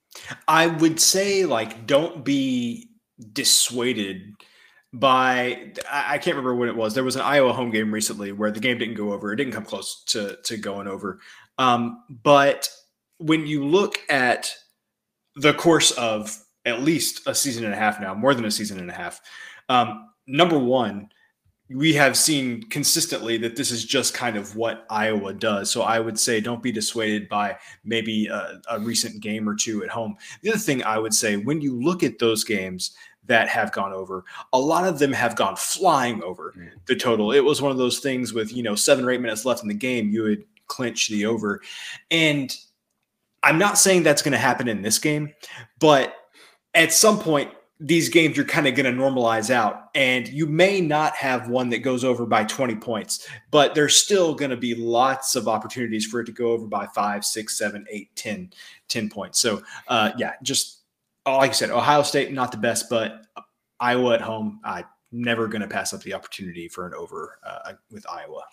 I 0.48 0.68
would 0.68 1.00
say, 1.00 1.46
like, 1.46 1.88
don't 1.88 2.24
be 2.24 2.90
dissuaded 3.34 4.36
by 4.94 5.74
I 5.92 6.18
can't 6.18 6.38
remember 6.38 6.56
when 6.56 6.70
it 6.70 6.76
was. 6.76 6.94
There 6.94 7.04
was 7.04 7.16
an 7.16 7.22
Iowa 7.22 7.54
home 7.54 7.70
game 7.70 7.94
recently 7.94 8.32
where 8.32 8.52
the 8.52 8.60
game 8.60 8.78
didn't 8.78 8.96
go 8.96 9.12
over. 9.12 9.34
It 9.34 9.36
didn't 9.36 9.54
come 9.54 9.66
close 9.66 10.04
to 10.06 10.38
to 10.44 10.58
going 10.58 10.88
over. 10.88 11.20
Um, 11.58 12.04
but 12.24 12.70
when 13.18 13.46
you 13.46 13.66
look 13.66 14.00
at 14.10 14.54
the 15.36 15.54
course 15.54 15.92
of 15.92 16.38
at 16.66 16.82
least 16.82 17.28
a 17.28 17.36
season 17.36 17.66
and 17.66 17.74
a 17.74 17.78
half 17.78 18.00
now, 18.00 18.14
more 18.14 18.34
than 18.34 18.46
a 18.46 18.52
season 18.52 18.80
and 18.80 18.90
a 18.90 18.94
half, 18.94 19.20
um, 19.70 20.10
number 20.28 20.58
one, 20.58 21.10
we 21.70 21.94
have 21.94 22.16
seen 22.16 22.62
consistently 22.64 23.38
that 23.38 23.56
this 23.56 23.72
is 23.72 23.84
just 23.84 24.14
kind 24.14 24.38
of 24.38 24.56
what 24.56 24.86
Iowa 24.90 25.34
does. 25.34 25.72
So 25.72 25.82
I 25.82 26.00
would 26.00 26.20
say 26.20 26.40
don't 26.40 26.62
be 26.62 26.72
dissuaded 26.72 27.28
by 27.28 27.58
maybe 27.84 28.28
a, 28.28 28.62
a, 28.70 28.80
recent 28.80 29.20
game 29.20 29.50
or 29.50 29.56
two 29.56 29.84
at 29.84 29.90
home. 29.90 30.16
The 30.42 30.50
other 30.52 30.60
thing 30.60 30.84
I 30.84 31.00
would 31.00 31.14
say 31.14 31.38
when 31.38 31.62
you 31.62 31.82
look 31.82 32.04
at 32.04 32.20
those 32.20 32.44
games 32.44 32.96
that 33.26 33.48
have 33.50 33.72
gone 33.72 33.94
over, 33.94 34.24
a 34.54 34.60
lot 34.60 34.88
of 34.88 35.00
them 35.00 35.12
have 35.12 35.36
gone 35.36 35.56
flying 35.56 36.22
over 36.22 36.54
mm. 36.56 36.70
the 36.86 36.96
total. 36.96 37.32
It 37.32 37.40
was 37.40 37.62
one 37.62 37.72
of 37.72 37.78
those 37.78 37.98
things 37.98 38.32
with, 38.32 38.54
you 38.54 38.62
know, 38.62 38.76
seven 38.76 39.04
or 39.04 39.10
eight 39.10 39.22
minutes 39.22 39.46
left 39.46 39.64
in 39.64 39.68
the 39.68 39.74
game, 39.74 40.10
you 40.10 40.22
would 40.22 40.44
clinch 40.68 41.08
the 41.08 41.26
over. 41.26 41.62
And 42.12 42.56
I'm 43.42 43.58
not 43.58 43.80
saying 43.80 44.04
that's 44.04 44.22
going 44.22 44.34
to 44.34 44.38
happen 44.38 44.68
in 44.68 44.84
this 44.84 45.00
game, 45.00 45.34
but 45.80 46.16
at 46.76 46.94
some 46.94 47.18
point, 47.18 47.52
these 47.80 48.08
games 48.08 48.38
you're 48.38 48.46
kind 48.46 48.68
of 48.68 48.76
going 48.76 48.86
to 48.86 49.02
normalize 49.02 49.50
out 49.50 49.90
and 49.96 50.30
you 50.30 50.46
may 50.46 50.80
not 50.80 51.14
have 51.16 51.50
one 51.50 51.70
that 51.70 51.80
goes 51.80 52.06
over 52.06 52.26
by 52.26 52.44
20 52.46 52.76
points 52.76 53.28
but 53.52 53.76
there's 53.76 53.98
still 53.98 54.34
going 54.34 54.52
to 54.52 54.58
be 54.58 54.74
lots 54.76 55.36
of 55.36 55.48
opportunities 55.48 56.06
for 56.06 56.22
it 56.22 56.26
to 56.26 56.32
go 56.32 56.52
over 56.52 56.68
by 56.68 56.88
5 56.88 57.26
6 57.26 57.58
7 57.58 57.86
8 57.90 58.16
10 58.16 58.54
10 58.88 59.10
points. 59.10 59.40
So 59.40 59.62
uh, 59.88 60.12
yeah 60.18 60.34
just 60.42 60.84
like 61.26 61.50
i 61.50 61.54
said 61.54 61.72
ohio 61.72 62.04
state 62.04 62.32
not 62.32 62.52
the 62.52 62.58
best 62.58 62.88
but 62.90 63.26
iowa 63.80 64.14
at 64.14 64.22
home 64.22 64.60
i 64.64 64.84
never 65.12 65.48
going 65.48 65.62
to 65.62 65.68
pass 65.68 65.94
up 65.94 66.02
the 66.04 66.14
opportunity 66.14 66.68
for 66.68 66.86
an 66.86 66.94
over 66.94 67.40
uh, 67.46 67.74
with 67.92 68.06
iowa 68.10 68.44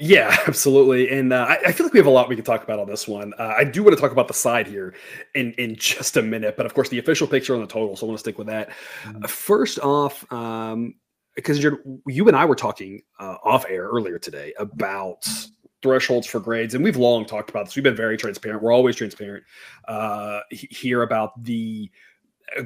yeah, 0.00 0.34
absolutely. 0.46 1.10
And 1.10 1.32
uh, 1.32 1.46
I, 1.48 1.58
I, 1.66 1.72
feel 1.72 1.84
like 1.84 1.92
we 1.92 1.98
have 1.98 2.06
a 2.06 2.10
lot 2.10 2.28
we 2.28 2.34
can 2.34 2.44
talk 2.44 2.64
about 2.64 2.78
on 2.78 2.88
this 2.88 3.06
one. 3.06 3.34
Uh, 3.38 3.54
I 3.56 3.64
do 3.64 3.82
want 3.82 3.94
to 3.94 4.00
talk 4.00 4.12
about 4.12 4.28
the 4.28 4.34
side 4.34 4.66
here 4.66 4.94
in, 5.34 5.52
in 5.52 5.76
just 5.76 6.16
a 6.16 6.22
minute, 6.22 6.56
but 6.56 6.64
of 6.64 6.74
course, 6.74 6.88
the 6.88 6.98
official 6.98 7.26
picture 7.26 7.54
on 7.54 7.60
the 7.60 7.66
total. 7.66 7.96
So 7.96 8.06
I 8.06 8.08
want 8.08 8.18
to 8.18 8.20
stick 8.20 8.38
with 8.38 8.46
that. 8.46 8.70
Mm-hmm. 9.04 9.24
First 9.26 9.78
off, 9.80 10.30
um, 10.32 10.94
because 11.36 11.62
you 11.62 12.28
and 12.28 12.36
I 12.36 12.44
were 12.44 12.56
talking 12.56 13.02
uh, 13.18 13.36
off 13.44 13.64
air 13.68 13.84
earlier 13.84 14.18
today 14.18 14.52
about 14.58 15.28
thresholds 15.82 16.26
for 16.26 16.40
grades, 16.40 16.74
and 16.74 16.82
we've 16.82 16.96
long 16.96 17.24
talked 17.24 17.50
about 17.50 17.66
this. 17.66 17.76
We've 17.76 17.82
been 17.82 17.94
very 17.94 18.16
transparent. 18.16 18.62
We're 18.62 18.72
always 18.72 18.96
transparent 18.96 19.44
uh, 19.86 20.40
here 20.50 21.02
about 21.02 21.42
the 21.42 21.90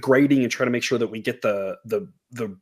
grading 0.00 0.42
and 0.42 0.50
trying 0.50 0.66
to 0.66 0.72
make 0.72 0.82
sure 0.82 0.98
that 0.98 1.08
we 1.08 1.20
get 1.20 1.42
the 1.42 1.76
the 1.84 2.08
the 2.32 2.56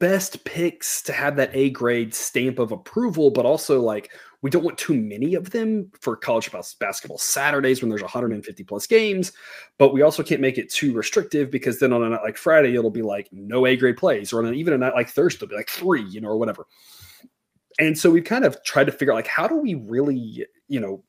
best 0.00 0.44
picks 0.44 1.02
to 1.02 1.12
have 1.12 1.36
that 1.36 1.50
A 1.54 1.70
grade 1.70 2.14
stamp 2.14 2.58
of 2.58 2.72
approval, 2.72 3.30
but 3.30 3.46
also 3.46 3.80
like 3.80 4.10
we 4.42 4.50
don't 4.50 4.64
want 4.64 4.76
too 4.76 4.92
many 4.92 5.34
of 5.34 5.50
them 5.50 5.90
for 5.98 6.16
college 6.16 6.50
basketball 6.78 7.16
Saturdays 7.16 7.80
when 7.80 7.88
there's 7.88 8.02
150 8.02 8.64
plus 8.64 8.86
games, 8.86 9.32
but 9.78 9.94
we 9.94 10.02
also 10.02 10.22
can't 10.22 10.42
make 10.42 10.58
it 10.58 10.70
too 10.70 10.92
restrictive 10.92 11.50
because 11.50 11.78
then 11.78 11.94
on 11.94 12.02
a 12.02 12.10
night 12.10 12.22
like 12.22 12.36
Friday 12.36 12.74
it'll 12.74 12.90
be 12.90 13.00
like 13.00 13.26
no 13.32 13.66
A 13.66 13.76
grade 13.76 13.96
plays, 13.96 14.32
or 14.32 14.40
on 14.40 14.46
an, 14.46 14.54
even 14.54 14.74
a 14.74 14.78
night 14.78 14.94
like 14.94 15.08
Thursday 15.08 15.38
it'll 15.38 15.48
be 15.48 15.56
like 15.56 15.70
three, 15.70 16.02
you 16.02 16.20
know, 16.20 16.28
or 16.28 16.36
whatever. 16.36 16.66
And 17.78 17.98
so 17.98 18.10
we've 18.10 18.24
kind 18.24 18.44
of 18.44 18.62
tried 18.64 18.84
to 18.84 18.92
figure 18.92 19.12
out 19.12 19.16
like 19.16 19.26
how 19.26 19.48
do 19.48 19.56
we 19.56 19.74
really, 19.74 20.46
you 20.68 20.80
know, 20.80 21.02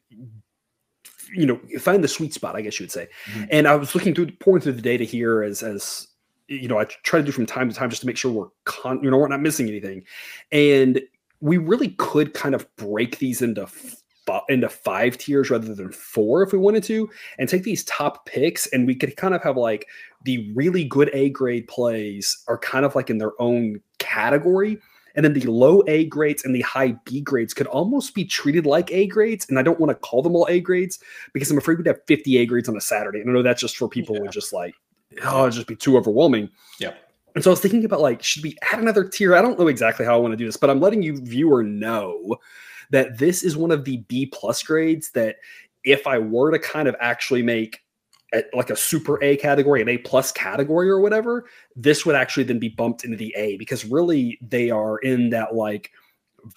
you 1.35 1.45
know, 1.45 1.59
find 1.79 2.03
the 2.03 2.07
sweet 2.07 2.33
spot, 2.33 2.55
I 2.55 2.61
guess 2.61 2.79
you 2.79 2.85
would 2.85 2.91
say. 2.91 3.09
Mm-hmm. 3.25 3.43
And 3.51 3.67
I 3.67 3.75
was 3.75 3.95
looking 3.95 4.15
through 4.15 4.31
pouring 4.39 4.61
through 4.61 4.73
the 4.73 4.81
data 4.81 5.03
here 5.03 5.43
as 5.43 5.61
as 5.61 6.07
you 6.47 6.67
know, 6.67 6.79
I 6.79 6.85
try 7.03 7.19
to 7.19 7.25
do 7.25 7.31
from 7.31 7.45
time 7.45 7.69
to 7.69 7.75
time 7.75 7.89
just 7.89 8.01
to 8.01 8.07
make 8.07 8.17
sure 8.17 8.31
we're 8.31 8.47
con, 8.65 9.03
you 9.03 9.09
know, 9.09 9.17
we're 9.17 9.27
not 9.27 9.41
missing 9.41 9.67
anything. 9.67 10.03
And 10.51 11.01
we 11.41 11.57
really 11.57 11.89
could 11.89 12.33
kind 12.33 12.55
of 12.55 12.67
break 12.75 13.19
these 13.19 13.41
into 13.41 13.63
f- 13.63 14.01
uh, 14.27 14.39
into 14.49 14.67
five 14.67 15.17
tiers 15.17 15.51
rather 15.51 15.73
than 15.73 15.91
four 15.91 16.41
if 16.41 16.51
we 16.51 16.57
wanted 16.57 16.83
to, 16.83 17.09
and 17.37 17.47
take 17.47 17.63
these 17.63 17.83
top 17.83 18.25
picks, 18.25 18.65
and 18.67 18.87
we 18.87 18.95
could 18.95 19.15
kind 19.17 19.35
of 19.35 19.43
have 19.43 19.57
like 19.57 19.87
the 20.23 20.51
really 20.53 20.83
good 20.83 21.11
A 21.13 21.29
grade 21.29 21.67
plays 21.67 22.43
are 22.47 22.57
kind 22.57 22.85
of 22.85 22.95
like 22.95 23.09
in 23.09 23.19
their 23.19 23.39
own 23.39 23.79
category. 23.99 24.79
And 25.15 25.23
then 25.23 25.33
the 25.33 25.45
low 25.45 25.81
A 25.87 26.05
grades 26.05 26.43
and 26.43 26.53
the 26.53 26.61
high 26.61 26.97
B 27.05 27.21
grades 27.21 27.53
could 27.53 27.67
almost 27.67 28.15
be 28.15 28.25
treated 28.25 28.65
like 28.65 28.91
A 28.91 29.07
grades. 29.07 29.45
And 29.47 29.57
I 29.57 29.61
don't 29.61 29.79
want 29.79 29.91
to 29.91 29.95
call 29.95 30.21
them 30.21 30.35
all 30.35 30.45
A 30.49 30.59
grades 30.59 30.99
because 31.31 31.49
I'm 31.49 31.57
afraid 31.57 31.77
we'd 31.77 31.87
have 31.87 32.03
50 32.05 32.37
A 32.37 32.45
grades 32.45 32.67
on 32.67 32.75
a 32.75 32.81
Saturday. 32.81 33.21
And 33.21 33.29
I 33.29 33.33
know 33.33 33.41
that's 33.41 33.61
just 33.61 33.77
for 33.77 33.87
people 33.87 34.15
yeah. 34.15 34.23
who 34.23 34.27
just 34.29 34.51
like 34.51 34.75
oh, 35.23 35.43
it'd 35.43 35.53
just 35.53 35.67
be 35.67 35.75
too 35.75 35.97
overwhelming. 35.97 36.49
Yeah. 36.79 36.93
And 37.35 37.43
so 37.43 37.49
I 37.49 37.53
was 37.53 37.59
thinking 37.59 37.83
about 37.83 38.01
like, 38.01 38.23
should 38.23 38.43
we 38.43 38.57
add 38.71 38.79
another 38.79 39.03
tier? 39.03 39.35
I 39.35 39.41
don't 39.41 39.59
know 39.59 39.67
exactly 39.67 40.05
how 40.05 40.15
I 40.15 40.17
want 40.17 40.31
to 40.31 40.37
do 40.37 40.45
this, 40.45 40.57
but 40.57 40.69
I'm 40.69 40.79
letting 40.79 41.03
you 41.03 41.17
viewer 41.17 41.63
know 41.63 42.37
that 42.91 43.17
this 43.17 43.43
is 43.43 43.57
one 43.57 43.71
of 43.71 43.83
the 43.83 43.97
B 43.97 44.25
plus 44.27 44.63
grades 44.63 45.11
that 45.11 45.37
if 45.83 46.07
I 46.07 46.17
were 46.17 46.51
to 46.51 46.59
kind 46.59 46.87
of 46.87 46.95
actually 46.99 47.43
make 47.43 47.81
like 48.53 48.69
a 48.69 48.75
super 48.75 49.21
A 49.23 49.37
category, 49.37 49.81
an 49.81 49.89
A 49.89 49.97
plus 49.97 50.31
category 50.31 50.89
or 50.89 50.99
whatever, 50.99 51.45
this 51.75 52.05
would 52.05 52.15
actually 52.15 52.43
then 52.43 52.59
be 52.59 52.69
bumped 52.69 53.05
into 53.05 53.17
the 53.17 53.33
A 53.37 53.57
because 53.57 53.85
really 53.85 54.37
they 54.41 54.69
are 54.69 54.97
in 54.99 55.29
that 55.29 55.55
like 55.55 55.91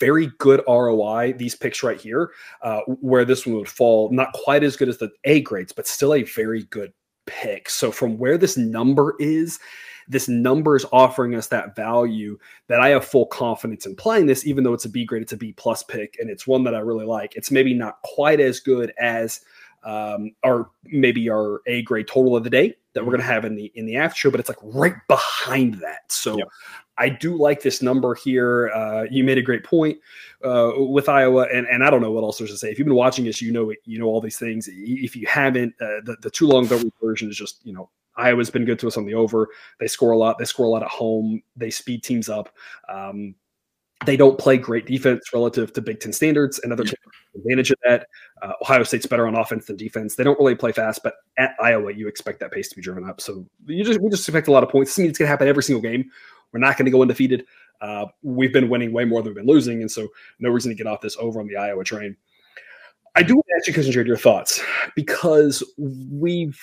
very 0.01 0.31
good 0.39 0.63
ROI, 0.69 1.35
these 1.37 1.55
picks 1.55 1.83
right 1.83 2.01
here, 2.01 2.31
uh, 2.63 2.81
where 3.01 3.25
this 3.25 3.47
one 3.47 3.57
would 3.57 3.69
fall 3.69 4.11
not 4.13 4.33
quite 4.33 4.63
as 4.63 4.77
good 4.77 4.89
as 4.89 4.99
the 4.99 5.11
A 5.25 5.41
grades, 5.41 5.73
but 5.73 5.87
still 5.87 6.15
a 6.15 6.23
very 6.23 6.65
good 6.65 6.93
pick. 7.29 7.71
So 7.71 7.93
from 7.93 8.19
where 8.19 8.37
this 8.37 8.57
number 8.57 9.15
is, 9.21 9.61
this 10.09 10.27
number 10.27 10.75
is 10.75 10.87
offering 10.91 11.35
us 11.35 11.49
that 11.49 11.77
value 11.77 12.39
that 12.69 12.81
I 12.81 12.89
have 12.89 13.05
full 13.05 13.27
confidence 13.27 13.85
in 13.85 13.95
playing 13.95 14.27
this, 14.27 14.47
even 14.47 14.65
though 14.65 14.73
it's 14.73 14.87
a 14.87 14.89
B 14.89 15.05
grade, 15.05 15.23
it's 15.23 15.35
a 15.35 15.37
B 15.37 15.53
plus 15.53 15.83
pick, 15.83 16.17
and 16.19 16.31
it's 16.31 16.47
one 16.47 16.65
that 16.65 16.75
I 16.75 16.79
really 16.79 17.05
like. 17.05 17.37
It's 17.37 17.51
maybe 17.51 17.75
not 17.75 18.01
quite 18.03 18.41
as 18.41 18.59
good 18.59 18.93
as 18.99 19.41
um, 19.85 20.33
our 20.45 20.71
maybe 20.85 21.29
our 21.31 21.61
A 21.67 21.83
grade 21.83 22.09
total 22.09 22.37
of 22.37 22.45
the 22.45 22.51
day 22.51 22.75
that 22.95 23.05
we're 23.05 23.13
going 23.13 23.21
to 23.21 23.27
have 23.27 23.45
in 23.45 23.55
the 23.55 23.71
in 23.75 23.87
the 23.87 23.97
after 23.97 24.17
show, 24.17 24.31
but 24.31 24.41
it's 24.41 24.49
like 24.49 24.59
right 24.63 24.97
behind 25.09 25.75
that. 25.75 26.11
So 26.11 26.39
yep. 26.39 26.49
I 26.99 27.09
do 27.09 27.37
like 27.37 27.63
this 27.63 27.81
number 27.81 28.15
here. 28.15 28.71
Uh, 28.71 29.05
you 29.11 29.25
made 29.25 29.39
a 29.39 29.43
great 29.43 29.65
point 29.65 29.99
uh, 30.45 30.73
with 30.77 31.09
Iowa, 31.09 31.47
and, 31.53 31.67
and 31.69 31.85
I 31.85 31.91
don't 31.91 32.03
know 32.03 32.11
what 32.11 32.25
else 32.25 32.39
there's 32.39 32.51
to 32.51 32.57
say. 32.57 32.71
If 32.71 32.79
you've 32.79 32.87
been 32.87 32.97
watching 32.97 33.25
this, 33.25 33.41
you 33.41 33.53
know 33.53 33.73
you 33.85 33.99
know 33.99 34.07
all 34.07 34.21
these 34.21 34.39
things. 34.39 34.69
If 34.71 35.17
you 35.17 35.27
haven't, 35.27 35.75
uh, 35.81 36.03
the 36.05 36.17
the 36.23 36.31
too 36.31 36.47
long 36.47 36.67
double 36.67 36.91
version 37.01 37.29
is 37.29 37.37
just 37.37 37.65
you 37.65 37.73
know 37.73 37.91
Iowa's 38.17 38.51
been 38.51 38.65
good 38.65 38.79
to 38.81 38.89
us 38.89 38.97
on 38.97 39.07
the 39.07 39.15
over. 39.15 39.49
They 39.81 39.87
score 39.87 40.11
a 40.11 40.19
lot. 40.19 40.39
They 40.39 40.45
score 40.45 40.67
a 40.67 40.71
lot 40.71 40.83
at 40.83 40.89
home. 40.89 41.43
They 41.57 41.71
speed 41.71 42.03
teams 42.03 42.29
up. 42.29 42.51
Um, 42.89 43.35
they 44.07 44.17
don't 44.17 44.39
play 44.39 44.57
great 44.57 44.87
defense 44.87 45.33
relative 45.33 45.73
to 45.73 45.83
Big 45.83 46.01
Ten 46.01 46.13
standards, 46.13 46.61
and 46.61 46.73
other 46.73 46.85
yeah. 46.85 46.93
advantage 47.35 47.71
of 47.71 47.79
that. 47.85 48.07
Uh, 48.43 48.53
Ohio 48.63 48.83
State's 48.85 49.07
better 49.07 49.27
on 49.27 49.35
offense 49.35 49.67
than 49.67 49.77
defense. 49.77 50.15
They 50.15 50.25
don't 50.25 50.39
really 50.39 50.55
play 50.55 50.73
fast, 50.73 51.03
but 51.03 51.15
at 51.37 51.55
Iowa, 51.61 51.93
you 51.93 52.07
expect 52.07 52.39
that 52.41 52.53
pace 52.53 52.69
to 52.69 52.77
be 52.77 52.83
driven 52.83 53.09
up. 53.09 53.21
So 53.21 53.45
you 53.67 53.85
just 53.85 54.01
we 54.01 54.09
just 54.11 54.29
expect 54.29 54.49
a 54.49 54.53
lot 54.53 54.63
of 54.63 54.69
points. 54.69 54.93
This 54.93 54.99
means 54.99 55.11
it's 55.11 55.19
going 55.19 55.27
to 55.27 55.31
happen 55.31 55.49
every 55.49 55.63
single 55.65 55.83
game. 55.83 56.11
We're 56.53 56.61
not 56.61 56.77
going 56.77 56.87
to 56.87 56.91
go 56.91 57.03
undefeated. 57.03 57.45
Uh, 57.81 58.07
we've 58.23 58.53
been 58.53 58.69
winning 58.69 58.93
way 58.93 59.05
more 59.05 59.23
than 59.23 59.31
we've 59.31 59.45
been 59.45 59.53
losing, 59.53 59.81
and 59.81 59.91
so 59.91 60.09
no 60.39 60.51
reason 60.51 60.71
to 60.71 60.75
get 60.75 60.87
off 60.87 61.01
this 61.01 61.17
over 61.19 61.41
on 61.41 61.47
the 61.47 61.57
Iowa 61.57 61.85
train. 61.85 62.17
I 63.15 63.23
do 63.23 63.35
want 63.35 63.47
to 63.49 63.55
ask 63.57 63.69
you, 63.69 63.75
Cousin 63.75 63.93
Jared, 63.93 64.07
your 64.07 64.17
thoughts 64.17 64.61
because 64.95 65.63
we've, 65.77 66.61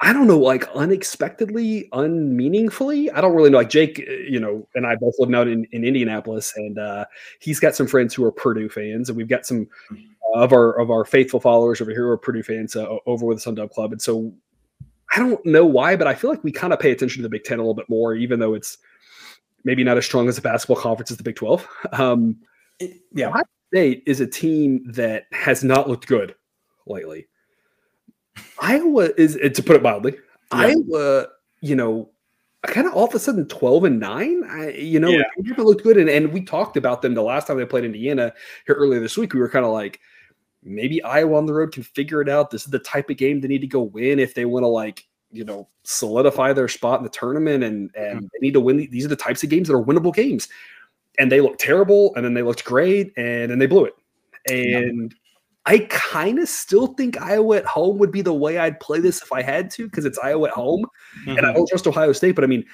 I 0.00 0.12
don't 0.12 0.26
know, 0.26 0.38
like 0.38 0.68
unexpectedly, 0.74 1.88
unmeaningfully. 1.92 3.10
I 3.10 3.20
don't 3.20 3.34
really 3.34 3.50
know. 3.50 3.58
Like 3.58 3.70
Jake, 3.70 3.98
you 3.98 4.40
know, 4.40 4.68
and 4.74 4.86
I 4.86 4.96
both 4.96 5.14
live 5.18 5.32
out 5.32 5.48
in, 5.48 5.64
in 5.72 5.84
Indianapolis, 5.84 6.52
and 6.56 6.78
uh, 6.78 7.04
he's 7.40 7.60
got 7.60 7.74
some 7.74 7.86
friends 7.86 8.14
who 8.14 8.24
are 8.24 8.32
Purdue 8.32 8.68
fans, 8.68 9.08
and 9.08 9.16
we've 9.16 9.28
got 9.28 9.46
some 9.46 9.68
of 10.34 10.52
our 10.52 10.72
of 10.80 10.90
our 10.90 11.04
faithful 11.04 11.40
followers 11.40 11.80
over 11.80 11.92
here 11.92 12.04
who 12.04 12.10
are 12.10 12.18
Purdue 12.18 12.42
fans 12.42 12.74
uh, 12.74 12.96
over 13.06 13.24
with 13.24 13.36
the 13.36 13.42
Sun 13.42 13.54
Dub 13.54 13.70
Club, 13.70 13.92
and 13.92 14.02
so 14.02 14.34
I 15.14 15.18
don't 15.18 15.44
know 15.46 15.64
why, 15.64 15.96
but 15.96 16.06
I 16.06 16.14
feel 16.14 16.30
like 16.30 16.42
we 16.42 16.50
kind 16.50 16.72
of 16.72 16.80
pay 16.80 16.90
attention 16.90 17.18
to 17.18 17.22
the 17.22 17.28
Big 17.28 17.44
Ten 17.44 17.58
a 17.58 17.62
little 17.62 17.74
bit 17.74 17.88
more, 17.88 18.14
even 18.14 18.40
though 18.40 18.54
it's 18.54 18.78
maybe 19.64 19.84
not 19.84 19.96
as 19.96 20.04
strong 20.04 20.28
as 20.28 20.38
a 20.38 20.42
basketball 20.42 20.76
conference 20.76 21.10
as 21.10 21.16
the 21.16 21.22
Big 21.22 21.36
Twelve. 21.36 21.66
Um, 21.92 22.36
it, 22.80 23.00
yeah, 23.12 23.28
Ohio 23.28 23.44
State 23.72 24.02
is 24.06 24.20
a 24.20 24.26
team 24.26 24.84
that 24.92 25.26
has 25.32 25.62
not 25.62 25.88
looked 25.88 26.06
good 26.06 26.34
lately. 26.86 27.28
Iowa 28.60 29.10
is, 29.16 29.36
to 29.36 29.62
put 29.62 29.76
it 29.76 29.82
mildly, 29.82 30.14
yeah. 30.52 30.58
Iowa, 30.58 31.26
you 31.60 31.76
know, 31.76 32.10
kind 32.66 32.86
of 32.86 32.94
all 32.94 33.06
of 33.06 33.14
a 33.14 33.18
sudden 33.18 33.46
12 33.46 33.84
and 33.84 34.00
9 34.00 34.42
I, 34.48 34.70
you 34.70 34.98
know 34.98 35.10
yeah. 35.10 35.22
it 35.36 35.58
looked 35.58 35.82
good 35.82 35.98
and, 35.98 36.08
and 36.08 36.32
we 36.32 36.40
talked 36.40 36.78
about 36.78 37.02
them 37.02 37.12
the 37.12 37.22
last 37.22 37.46
time 37.46 37.58
they 37.58 37.66
played 37.66 37.84
indiana 37.84 38.32
here 38.66 38.74
earlier 38.74 39.00
this 39.00 39.18
week 39.18 39.34
we 39.34 39.40
were 39.40 39.50
kind 39.50 39.66
of 39.66 39.72
like 39.72 40.00
maybe 40.64 41.02
Iowa 41.02 41.36
on 41.36 41.46
the 41.46 41.54
road 41.54 41.72
can 41.72 41.82
figure 41.82 42.20
it 42.20 42.28
out. 42.28 42.50
This 42.50 42.64
is 42.64 42.70
the 42.70 42.78
type 42.78 43.10
of 43.10 43.16
game 43.16 43.40
they 43.40 43.48
need 43.48 43.60
to 43.60 43.66
go 43.66 43.82
win 43.82 44.18
if 44.18 44.34
they 44.34 44.44
want 44.44 44.64
to 44.64 44.68
like 44.68 45.06
you 45.30 45.44
know 45.44 45.68
solidify 45.82 46.52
their 46.52 46.68
spot 46.68 47.00
in 47.00 47.04
the 47.04 47.10
tournament 47.10 47.64
and 47.64 47.90
and 47.94 48.18
mm-hmm. 48.18 48.26
they 48.32 48.46
need 48.46 48.54
to 48.54 48.60
win. 48.60 48.88
These 48.90 49.04
are 49.04 49.08
the 49.08 49.16
types 49.16 49.42
of 49.42 49.50
games 49.50 49.68
that 49.68 49.74
are 49.74 49.84
winnable 49.84 50.14
games. 50.14 50.48
And 51.16 51.30
they 51.30 51.40
looked 51.40 51.60
terrible, 51.60 52.12
and 52.16 52.24
then 52.24 52.34
they 52.34 52.42
looked 52.42 52.64
great, 52.64 53.12
and 53.16 53.48
then 53.48 53.60
they 53.60 53.66
blew 53.66 53.84
it. 53.84 53.94
And 54.50 55.12
yeah. 55.12 55.18
I 55.64 55.86
kind 55.88 56.40
of 56.40 56.48
still 56.48 56.88
think 56.88 57.20
Iowa 57.20 57.56
at 57.56 57.66
home 57.66 57.98
would 57.98 58.10
be 58.10 58.20
the 58.20 58.34
way 58.34 58.58
I'd 58.58 58.80
play 58.80 58.98
this 58.98 59.22
if 59.22 59.32
I 59.32 59.40
had 59.40 59.70
to, 59.72 59.84
because 59.84 60.04
it's 60.04 60.18
Iowa 60.18 60.48
at 60.48 60.54
home, 60.54 60.84
mm-hmm. 61.20 61.30
and 61.30 61.40
I 61.40 61.50
mm-hmm. 61.50 61.58
don't 61.58 61.68
trust 61.68 61.86
Ohio 61.86 62.10
State. 62.12 62.34
But 62.34 62.42
I 62.42 62.48
mean, 62.48 62.64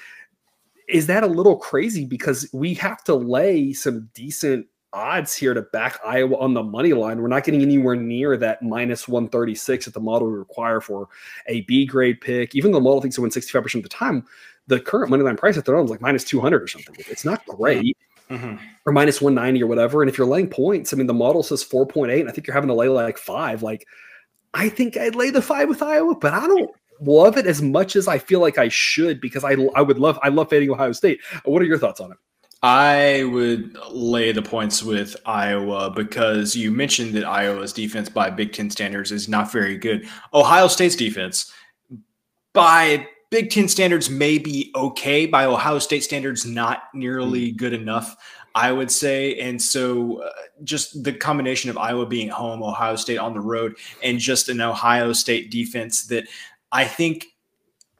is 0.89 1.05
that 1.07 1.23
a 1.23 1.27
little 1.27 1.55
crazy? 1.55 2.03
Because 2.03 2.49
we 2.51 2.73
have 2.75 3.03
to 3.03 3.13
lay 3.13 3.73
some 3.73 4.09
decent 4.15 4.65
odds 4.93 5.35
here 5.35 5.53
to 5.53 5.61
back 5.61 5.99
Iowa 6.05 6.37
on 6.37 6.53
the 6.53 6.63
money 6.63 6.93
line. 6.93 7.21
We're 7.21 7.27
not 7.27 7.43
getting 7.43 7.61
anywhere 7.61 7.95
near 7.95 8.37
that 8.37 8.61
minus 8.61 9.07
136 9.07 9.87
at 9.87 9.93
the 9.93 9.99
model 9.99 10.29
we 10.29 10.37
require 10.37 10.81
for 10.81 11.07
a 11.47 11.61
B 11.61 11.85
grade 11.85 12.21
pick. 12.21 12.55
Even 12.55 12.71
though 12.71 12.79
the 12.79 12.83
model 12.83 13.01
thinks 13.01 13.17
it 13.17 13.21
wins 13.21 13.35
65% 13.35 13.75
of 13.75 13.83
the 13.83 13.89
time, 13.89 14.25
the 14.67 14.79
current 14.79 15.09
money 15.09 15.23
line 15.23 15.37
price 15.37 15.57
at 15.57 15.65
their 15.65 15.75
own 15.75 15.85
is 15.85 15.91
like 15.91 16.01
minus 16.01 16.23
200 16.23 16.61
or 16.61 16.67
something. 16.67 16.95
It's 17.09 17.25
not 17.25 17.45
great. 17.45 17.97
Mm-hmm. 18.29 18.63
Or 18.85 18.93
minus 18.93 19.21
190 19.21 19.61
or 19.61 19.67
whatever. 19.67 20.01
And 20.01 20.09
if 20.09 20.17
you're 20.17 20.27
laying 20.27 20.49
points, 20.49 20.93
I 20.93 20.97
mean, 20.97 21.07
the 21.07 21.13
model 21.13 21.43
says 21.43 21.63
4.8, 21.63 22.21
and 22.21 22.29
I 22.29 22.31
think 22.31 22.47
you're 22.47 22.53
having 22.53 22.69
to 22.69 22.73
lay 22.73 22.87
like 22.87 23.17
five. 23.17 23.61
Like, 23.61 23.85
I 24.53 24.69
think 24.69 24.95
I'd 24.95 25.15
lay 25.15 25.29
the 25.29 25.41
five 25.41 25.67
with 25.67 25.81
Iowa, 25.81 26.15
but 26.15 26.33
I 26.33 26.47
don't 26.47 26.71
love 27.01 27.37
it 27.37 27.45
as 27.45 27.61
much 27.61 27.95
as 27.95 28.07
I 28.07 28.17
feel 28.17 28.39
like 28.39 28.57
I 28.57 28.69
should 28.69 29.19
because 29.19 29.43
I 29.43 29.55
I 29.75 29.81
would 29.81 29.99
love 29.99 30.19
I 30.21 30.29
love 30.29 30.49
fading 30.49 30.71
Ohio 30.71 30.91
State. 30.91 31.19
What 31.43 31.61
are 31.61 31.65
your 31.65 31.77
thoughts 31.77 31.99
on 31.99 32.11
it? 32.11 32.17
I 32.63 33.23
would 33.23 33.75
lay 33.89 34.31
the 34.31 34.41
points 34.41 34.83
with 34.83 35.15
Iowa 35.25 35.89
because 35.89 36.55
you 36.55 36.69
mentioned 36.71 37.15
that 37.15 37.23
Iowa's 37.23 37.73
defense 37.73 38.07
by 38.07 38.29
Big 38.29 38.53
Ten 38.53 38.69
standards 38.69 39.11
is 39.11 39.27
not 39.27 39.51
very 39.51 39.77
good. 39.77 40.07
Ohio 40.33 40.67
State's 40.67 40.95
defense, 40.95 41.51
by 42.53 43.07
Big 43.31 43.49
Ten 43.49 43.67
standards 43.67 44.11
may 44.11 44.37
be 44.37 44.71
okay 44.75 45.25
by 45.25 45.45
Ohio 45.45 45.79
State 45.79 46.03
standards, 46.03 46.45
not 46.45 46.83
nearly 46.93 47.51
mm. 47.51 47.57
good 47.57 47.73
enough. 47.73 48.15
I 48.53 48.71
would 48.71 48.91
say. 48.91 49.39
And 49.39 49.61
so, 49.61 50.21
uh, 50.23 50.29
just 50.65 51.05
the 51.05 51.13
combination 51.13 51.69
of 51.69 51.77
Iowa 51.77 52.05
being 52.05 52.27
home, 52.27 52.61
Ohio 52.61 52.97
State 52.97 53.17
on 53.17 53.33
the 53.33 53.39
road, 53.39 53.75
and 54.03 54.19
just 54.19 54.49
an 54.49 54.59
Ohio 54.59 55.13
State 55.13 55.51
defense 55.51 56.05
that 56.07 56.25
I 56.71 56.83
think, 56.83 57.27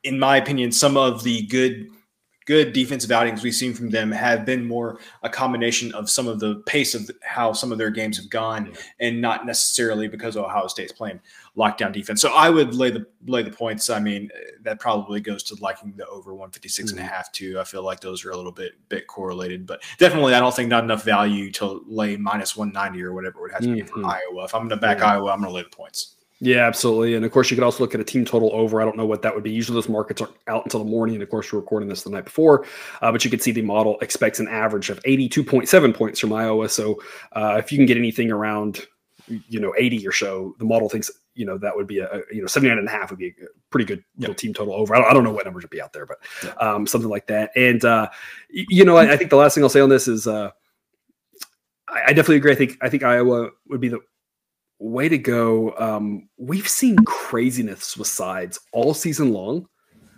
in 0.03 0.19
my 0.19 0.35
opinion, 0.35 0.73
some 0.73 0.97
of 0.97 1.23
the 1.23 1.43
good 1.43 1.87
good 2.51 2.73
defensive 2.73 3.11
outings 3.11 3.43
we've 3.43 3.55
seen 3.55 3.73
from 3.73 3.89
them 3.89 4.11
have 4.11 4.45
been 4.45 4.67
more 4.67 4.99
a 5.23 5.29
combination 5.29 5.89
of 5.93 6.09
some 6.09 6.27
of 6.27 6.37
the 6.41 6.55
pace 6.65 6.93
of 6.93 7.09
how 7.23 7.53
some 7.53 7.71
of 7.71 7.77
their 7.77 7.89
games 7.89 8.17
have 8.17 8.29
gone 8.29 8.65
yeah. 8.65 8.81
and 8.99 9.21
not 9.21 9.45
necessarily 9.45 10.09
because 10.09 10.35
Ohio 10.35 10.67
State's 10.67 10.91
playing 10.91 11.17
lockdown 11.55 11.93
defense. 11.93 12.21
So 12.21 12.33
I 12.33 12.49
would 12.49 12.75
lay 12.75 12.91
the 12.91 13.05
lay 13.25 13.41
the 13.41 13.51
points. 13.51 13.89
I 13.89 14.01
mean, 14.01 14.29
that 14.63 14.81
probably 14.81 15.21
goes 15.21 15.43
to 15.43 15.55
liking 15.61 15.93
the 15.95 16.05
over 16.07 16.33
156 16.33 16.91
mm-hmm. 16.91 16.97
and 16.97 16.99
a 16.99 17.07
mm-hmm. 17.07 17.15
half 17.15 17.31
too. 17.31 17.57
I 17.57 17.63
feel 17.63 17.83
like 17.83 18.01
those 18.01 18.25
are 18.25 18.31
a 18.31 18.35
little 18.35 18.51
bit 18.51 18.73
bit 18.89 19.07
correlated, 19.07 19.65
but 19.65 19.81
definitely 19.97 20.33
I 20.33 20.41
don't 20.41 20.53
think 20.53 20.67
not 20.67 20.83
enough 20.83 21.05
value 21.05 21.51
to 21.53 21.85
lay 21.87 22.17
minus 22.17 22.57
190 22.57 23.01
or 23.01 23.13
whatever 23.13 23.37
it 23.37 23.41
would 23.43 23.51
have 23.53 23.61
to 23.61 23.67
mm-hmm. 23.67 23.75
be 23.75 24.03
for. 24.03 24.05
Iowa. 24.05 24.43
If 24.43 24.53
I'm 24.53 24.67
going 24.67 24.71
to 24.71 24.75
back 24.75 24.97
yeah. 24.97 25.13
Iowa, 25.13 25.31
I'm 25.31 25.39
going 25.39 25.49
to 25.49 25.55
lay 25.55 25.63
the 25.63 25.69
points. 25.69 26.17
Yeah, 26.43 26.65
absolutely. 26.65 27.13
And 27.13 27.23
of 27.23 27.31
course, 27.31 27.51
you 27.51 27.55
could 27.55 27.63
also 27.63 27.83
look 27.83 27.93
at 27.93 28.01
a 28.01 28.03
team 28.03 28.25
total 28.25 28.49
over. 28.51 28.81
I 28.81 28.85
don't 28.85 28.97
know 28.97 29.05
what 29.05 29.21
that 29.21 29.35
would 29.35 29.43
be. 29.43 29.51
Usually, 29.51 29.75
those 29.75 29.87
markets 29.87 30.21
are 30.21 30.29
out 30.47 30.65
until 30.65 30.83
the 30.83 30.89
morning. 30.89 31.13
And 31.15 31.23
of 31.23 31.29
course, 31.29 31.53
we're 31.53 31.59
recording 31.59 31.87
this 31.87 32.01
the 32.01 32.09
night 32.09 32.25
before. 32.25 32.65
Uh, 32.99 33.11
but 33.11 33.23
you 33.23 33.29
can 33.29 33.39
see 33.39 33.51
the 33.51 33.61
model 33.61 33.99
expects 33.99 34.39
an 34.39 34.47
average 34.47 34.89
of 34.89 34.99
82.7 35.03 35.93
points 35.93 36.19
from 36.19 36.33
Iowa. 36.33 36.67
So 36.67 36.99
uh, 37.33 37.57
if 37.59 37.71
you 37.71 37.77
can 37.77 37.85
get 37.85 37.95
anything 37.95 38.31
around, 38.31 38.87
you 39.27 39.59
know, 39.59 39.71
80 39.77 40.07
or 40.07 40.11
so, 40.11 40.55
the 40.57 40.65
model 40.65 40.89
thinks, 40.89 41.11
you 41.35 41.45
know, 41.45 41.59
that 41.59 41.75
would 41.75 41.85
be 41.85 41.99
a, 41.99 42.21
you 42.31 42.41
know, 42.41 42.47
79 42.47 42.75
and 42.75 42.87
a 42.87 42.91
half 42.91 43.11
would 43.11 43.19
be 43.19 43.27
a 43.27 43.45
pretty 43.69 43.85
good 43.85 44.03
yep. 44.17 44.35
team 44.35 44.51
total 44.51 44.73
over. 44.73 44.95
I 44.95 44.97
don't, 44.97 45.11
I 45.11 45.13
don't, 45.13 45.23
know 45.23 45.31
what 45.31 45.45
numbers 45.45 45.63
would 45.63 45.69
be 45.69 45.81
out 45.81 45.93
there, 45.93 46.07
but 46.07 46.17
um, 46.59 46.87
something 46.87 47.09
like 47.09 47.27
that. 47.27 47.51
And, 47.55 47.85
uh, 47.85 48.09
you 48.49 48.83
know, 48.83 48.97
I, 48.97 49.13
I, 49.13 49.17
think 49.17 49.29
the 49.29 49.35
last 49.35 49.53
thing 49.53 49.63
I'll 49.63 49.69
say 49.69 49.79
on 49.79 49.89
this 49.89 50.07
is, 50.07 50.25
uh, 50.25 50.49
I, 51.87 52.01
I 52.07 52.13
definitely 52.13 52.37
agree. 52.37 52.51
I 52.51 52.55
think 52.55 52.77
I 52.81 52.89
think 52.89 53.03
Iowa 53.03 53.51
would 53.67 53.79
be 53.79 53.89
the 53.89 53.99
way 54.81 55.07
to 55.07 55.17
go. 55.17 55.73
Um, 55.77 56.27
we've 56.37 56.67
seen 56.67 56.97
craziness 57.05 57.95
with 57.95 58.07
sides 58.07 58.59
all 58.73 58.93
season 58.93 59.31
long. 59.31 59.67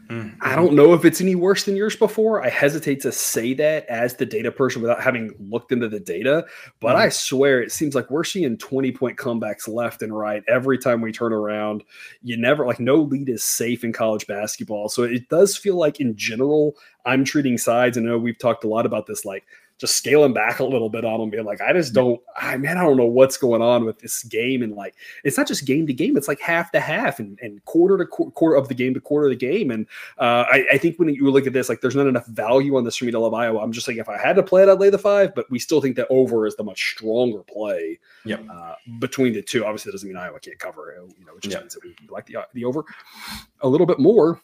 Mm-hmm. 0.09 0.37
I 0.41 0.55
don't 0.55 0.73
know 0.73 0.93
if 0.93 1.05
it's 1.05 1.21
any 1.21 1.33
worse 1.33 1.63
than 1.63 1.75
years 1.75 1.95
before. 1.95 2.43
I 2.43 2.49
hesitate 2.49 3.01
to 3.01 3.11
say 3.11 3.53
that 3.55 3.85
as 3.87 4.15
the 4.15 4.25
data 4.25 4.51
person 4.51 4.81
without 4.81 5.01
having 5.01 5.33
looked 5.39 5.71
into 5.71 5.87
the 5.87 5.99
data, 5.99 6.45
but 6.81 6.89
mm-hmm. 6.89 7.03
I 7.03 7.09
swear 7.09 7.61
it 7.61 7.71
seems 7.71 7.95
like 7.95 8.11
we're 8.11 8.25
seeing 8.25 8.57
20 8.57 8.91
point 8.91 9.17
comebacks 9.17 9.67
left 9.67 10.01
and 10.01 10.15
right 10.15 10.43
every 10.47 10.77
time 10.77 11.01
we 11.01 11.11
turn 11.11 11.31
around. 11.31 11.83
You 12.21 12.37
never 12.37 12.65
like 12.65 12.79
no 12.79 12.95
lead 12.95 13.29
is 13.29 13.43
safe 13.43 13.83
in 13.83 13.93
college 13.93 14.27
basketball. 14.27 14.89
So 14.89 15.03
it 15.03 15.29
does 15.29 15.55
feel 15.55 15.77
like 15.77 15.99
in 15.99 16.15
general, 16.17 16.75
I'm 17.05 17.23
treating 17.23 17.57
sides. 17.57 17.95
And 17.95 18.07
I 18.07 18.11
know 18.11 18.17
we've 18.17 18.37
talked 18.37 18.65
a 18.65 18.69
lot 18.69 18.85
about 18.85 19.07
this 19.07 19.23
like 19.25 19.45
just 19.83 19.97
scaling 19.97 20.31
back 20.31 20.59
a 20.59 20.63
little 20.63 20.87
bit 20.87 21.03
on 21.03 21.19
them, 21.19 21.29
being 21.29 21.43
like, 21.43 21.59
I 21.59 21.73
just 21.73 21.93
don't, 21.93 22.21
I 22.37 22.55
man, 22.55 22.77
I 22.77 22.83
don't 22.83 22.95
know 22.95 23.05
what's 23.05 23.35
going 23.35 23.61
on 23.61 23.83
with 23.83 23.99
this 23.99 24.23
game. 24.23 24.63
And 24.63 24.73
like, 24.73 24.95
it's 25.25 25.37
not 25.37 25.45
just 25.45 25.65
game 25.65 25.85
to 25.87 25.93
game; 25.93 26.15
it's 26.15 26.29
like 26.29 26.39
half 26.39 26.71
to 26.71 26.79
half 26.79 27.19
and, 27.19 27.37
and 27.41 27.63
quarter 27.65 27.97
to 27.97 28.05
qu- 28.05 28.31
quarter 28.31 28.55
of 28.55 28.69
the 28.69 28.75
game 28.75 28.93
to 28.93 29.01
quarter 29.01 29.27
of 29.27 29.31
the 29.31 29.35
game. 29.35 29.71
And 29.71 29.85
uh, 30.17 30.45
I, 30.49 30.65
I, 30.71 30.77
think 30.77 30.99
when 30.99 31.09
you 31.09 31.29
look 31.29 31.45
at 31.45 31.51
this, 31.51 31.67
like, 31.67 31.81
there's 31.81 31.97
not 31.97 32.07
enough 32.07 32.25
value 32.27 32.77
on 32.77 32.85
this 32.85 32.95
for 32.95 33.03
me 33.03 33.11
to 33.11 33.19
love 33.19 33.33
Iowa. 33.33 33.59
I'm 33.59 33.73
just 33.73 33.89
like, 33.89 33.97
if 33.97 34.07
I 34.07 34.17
had 34.17 34.37
to 34.37 34.43
play 34.43 34.63
it, 34.63 34.69
I'd 34.69 34.79
lay 34.79 34.89
the 34.89 34.97
five. 34.97 35.35
But 35.35 35.51
we 35.51 35.59
still 35.59 35.81
think 35.81 35.97
that 35.97 36.07
over 36.09 36.47
is 36.47 36.55
the 36.55 36.63
much 36.63 36.91
stronger 36.91 37.43
play. 37.43 37.99
Yep. 38.23 38.45
Uh, 38.49 38.75
between 38.99 39.33
the 39.33 39.41
two, 39.41 39.65
obviously, 39.65 39.89
that 39.89 39.95
doesn't 39.95 40.07
mean 40.07 40.17
Iowa 40.17 40.39
can't 40.39 40.59
cover. 40.59 40.95
You 41.19 41.25
know, 41.25 41.35
it 41.35 41.41
just 41.41 41.51
yep. 41.53 41.63
means 41.63 41.73
that 41.73 41.83
we 41.83 41.93
like 42.09 42.25
the 42.25 42.37
the 42.53 42.63
over 42.63 42.85
a 43.59 43.67
little 43.67 43.87
bit 43.87 43.99
more. 43.99 44.39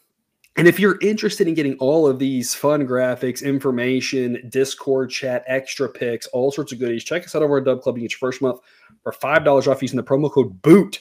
And 0.56 0.66
if 0.66 0.80
you're 0.80 0.98
interested 1.00 1.46
in 1.46 1.54
getting 1.54 1.76
all 1.78 2.06
of 2.06 2.18
these 2.18 2.54
fun 2.54 2.86
graphics, 2.86 3.42
information, 3.42 4.42
Discord 4.48 5.10
chat, 5.10 5.44
extra 5.46 5.88
picks, 5.88 6.26
all 6.28 6.50
sorts 6.50 6.72
of 6.72 6.78
goodies, 6.78 7.04
check 7.04 7.24
us 7.24 7.34
out 7.34 7.42
over 7.42 7.58
at 7.58 7.64
Dub 7.64 7.80
Club. 7.80 7.96
You 7.96 8.02
get 8.02 8.12
your 8.12 8.18
first 8.18 8.42
month 8.42 8.60
for 9.02 9.12
five 9.12 9.44
dollars 9.44 9.68
off 9.68 9.80
using 9.80 9.96
the 9.96 10.02
promo 10.02 10.30
code 10.30 10.60
BOOT. 10.62 11.00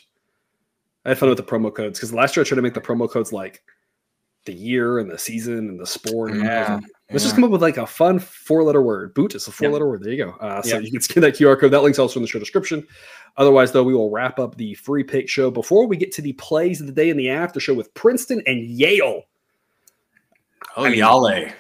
I 1.06 1.10
had 1.10 1.18
fun 1.18 1.30
with 1.30 1.38
the 1.38 1.44
promo 1.44 1.74
codes 1.74 2.00
because 2.00 2.14
last 2.14 2.36
year 2.36 2.44
I 2.44 2.48
tried 2.48 2.58
to 2.58 2.62
make 2.62 2.74
the 2.74 2.82
promo 2.82 3.10
codes 3.10 3.34
like 3.34 3.62
the 4.46 4.54
year 4.54 5.00
and 5.00 5.10
the 5.10 5.18
season 5.18 5.58
and 5.58 5.80
the 5.80 5.86
sport. 5.86 6.32
And 6.32 6.44
yeah, 6.44 6.80
let's 7.12 7.24
just 7.24 7.36
come 7.36 7.44
up 7.44 7.52
with 7.52 7.62
like 7.62 7.78
a 7.78 7.88
fun 7.88 8.20
four 8.20 8.64
letter 8.64 8.82
word. 8.82 9.14
Boot 9.14 9.36
is 9.36 9.48
a 9.48 9.52
four 9.52 9.70
letter 9.70 9.88
word. 9.88 10.04
There 10.04 10.14
you 10.14 10.26
go. 10.26 10.32
Uh, 10.40 10.62
so 10.62 10.76
yep. 10.76 10.84
you 10.84 10.92
can 10.92 11.02
scan 11.02 11.22
that 11.22 11.36
QR 11.36 11.60
code. 11.60 11.72
That 11.72 11.84
link's 11.84 12.00
also 12.00 12.20
in 12.20 12.22
the 12.22 12.28
show 12.28 12.40
description. 12.40 12.86
Otherwise, 13.38 13.72
though, 13.72 13.84
we 13.84 13.94
will 13.94 14.10
wrap 14.10 14.40
up 14.40 14.56
the 14.56 14.74
free 14.76 15.04
pick 15.04 15.30
show 15.30 15.52
before 15.52 15.88
we 15.88 15.98
get 15.98 16.12
to 16.14 16.22
the 16.22 16.34
plays 16.34 16.82
of 16.82 16.88
the 16.88 16.94
day 16.94 17.10
in 17.10 17.18
the 17.18 17.30
after 17.30 17.60
show 17.60 17.74
with 17.74 17.94
Princeton 17.94 18.42
and 18.46 18.64
Yale. 18.66 19.24
Oh, 20.76 20.86
I 20.86 20.90
mean, 20.90 21.00
Yale. 21.00 21.52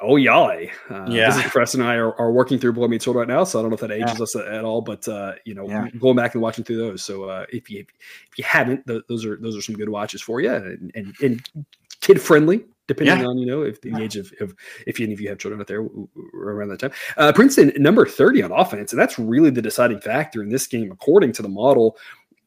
Oh, 0.00 0.16
Yale. 0.16 0.68
Uh, 0.90 1.06
yeah. 1.08 1.30
This 1.30 1.44
is 1.44 1.50
Preston 1.50 1.80
and 1.80 1.90
I 1.90 1.94
are, 1.94 2.14
are 2.18 2.32
working 2.32 2.58
through 2.58 2.72
Boy 2.72 2.88
Meets 2.88 3.06
World 3.06 3.18
right 3.18 3.28
now, 3.28 3.44
so 3.44 3.58
I 3.58 3.62
don't 3.62 3.70
know 3.70 3.74
if 3.74 3.80
that 3.80 3.92
ages 3.92 4.18
yeah. 4.18 4.22
us 4.22 4.36
at 4.36 4.64
all, 4.64 4.80
but 4.80 5.06
uh, 5.06 5.34
you 5.44 5.54
know, 5.54 5.68
yeah. 5.68 5.88
going 5.98 6.16
back 6.16 6.34
and 6.34 6.42
watching 6.42 6.64
through 6.64 6.78
those. 6.78 7.02
So 7.02 7.24
uh, 7.24 7.46
if 7.52 7.70
you 7.70 7.80
if 7.80 8.38
you 8.38 8.44
haven't, 8.44 8.86
th- 8.86 9.02
those 9.08 9.24
are 9.24 9.36
those 9.36 9.56
are 9.56 9.62
some 9.62 9.76
good 9.76 9.88
watches 9.88 10.20
for 10.20 10.40
you, 10.40 10.52
and 10.52 10.90
and, 10.94 11.14
and 11.22 11.66
kid 12.00 12.20
friendly. 12.20 12.64
Depending 12.88 13.20
yeah. 13.20 13.26
on 13.26 13.38
you 13.38 13.46
know 13.46 13.62
if 13.62 13.80
the 13.80 13.96
age 14.02 14.16
of, 14.16 14.32
of 14.40 14.54
if 14.88 15.00
any 15.00 15.12
of 15.12 15.20
you 15.20 15.28
have 15.28 15.38
children 15.38 15.60
out 15.60 15.68
there 15.68 15.86
around 16.34 16.68
that 16.68 16.80
time, 16.80 16.92
uh, 17.16 17.32
Princeton 17.32 17.72
number 17.76 18.04
thirty 18.04 18.42
on 18.42 18.50
offense, 18.50 18.92
and 18.92 19.00
that's 19.00 19.18
really 19.20 19.50
the 19.50 19.62
deciding 19.62 20.00
factor 20.00 20.42
in 20.42 20.48
this 20.48 20.66
game, 20.66 20.90
according 20.90 21.32
to 21.32 21.42
the 21.42 21.48
model. 21.48 21.96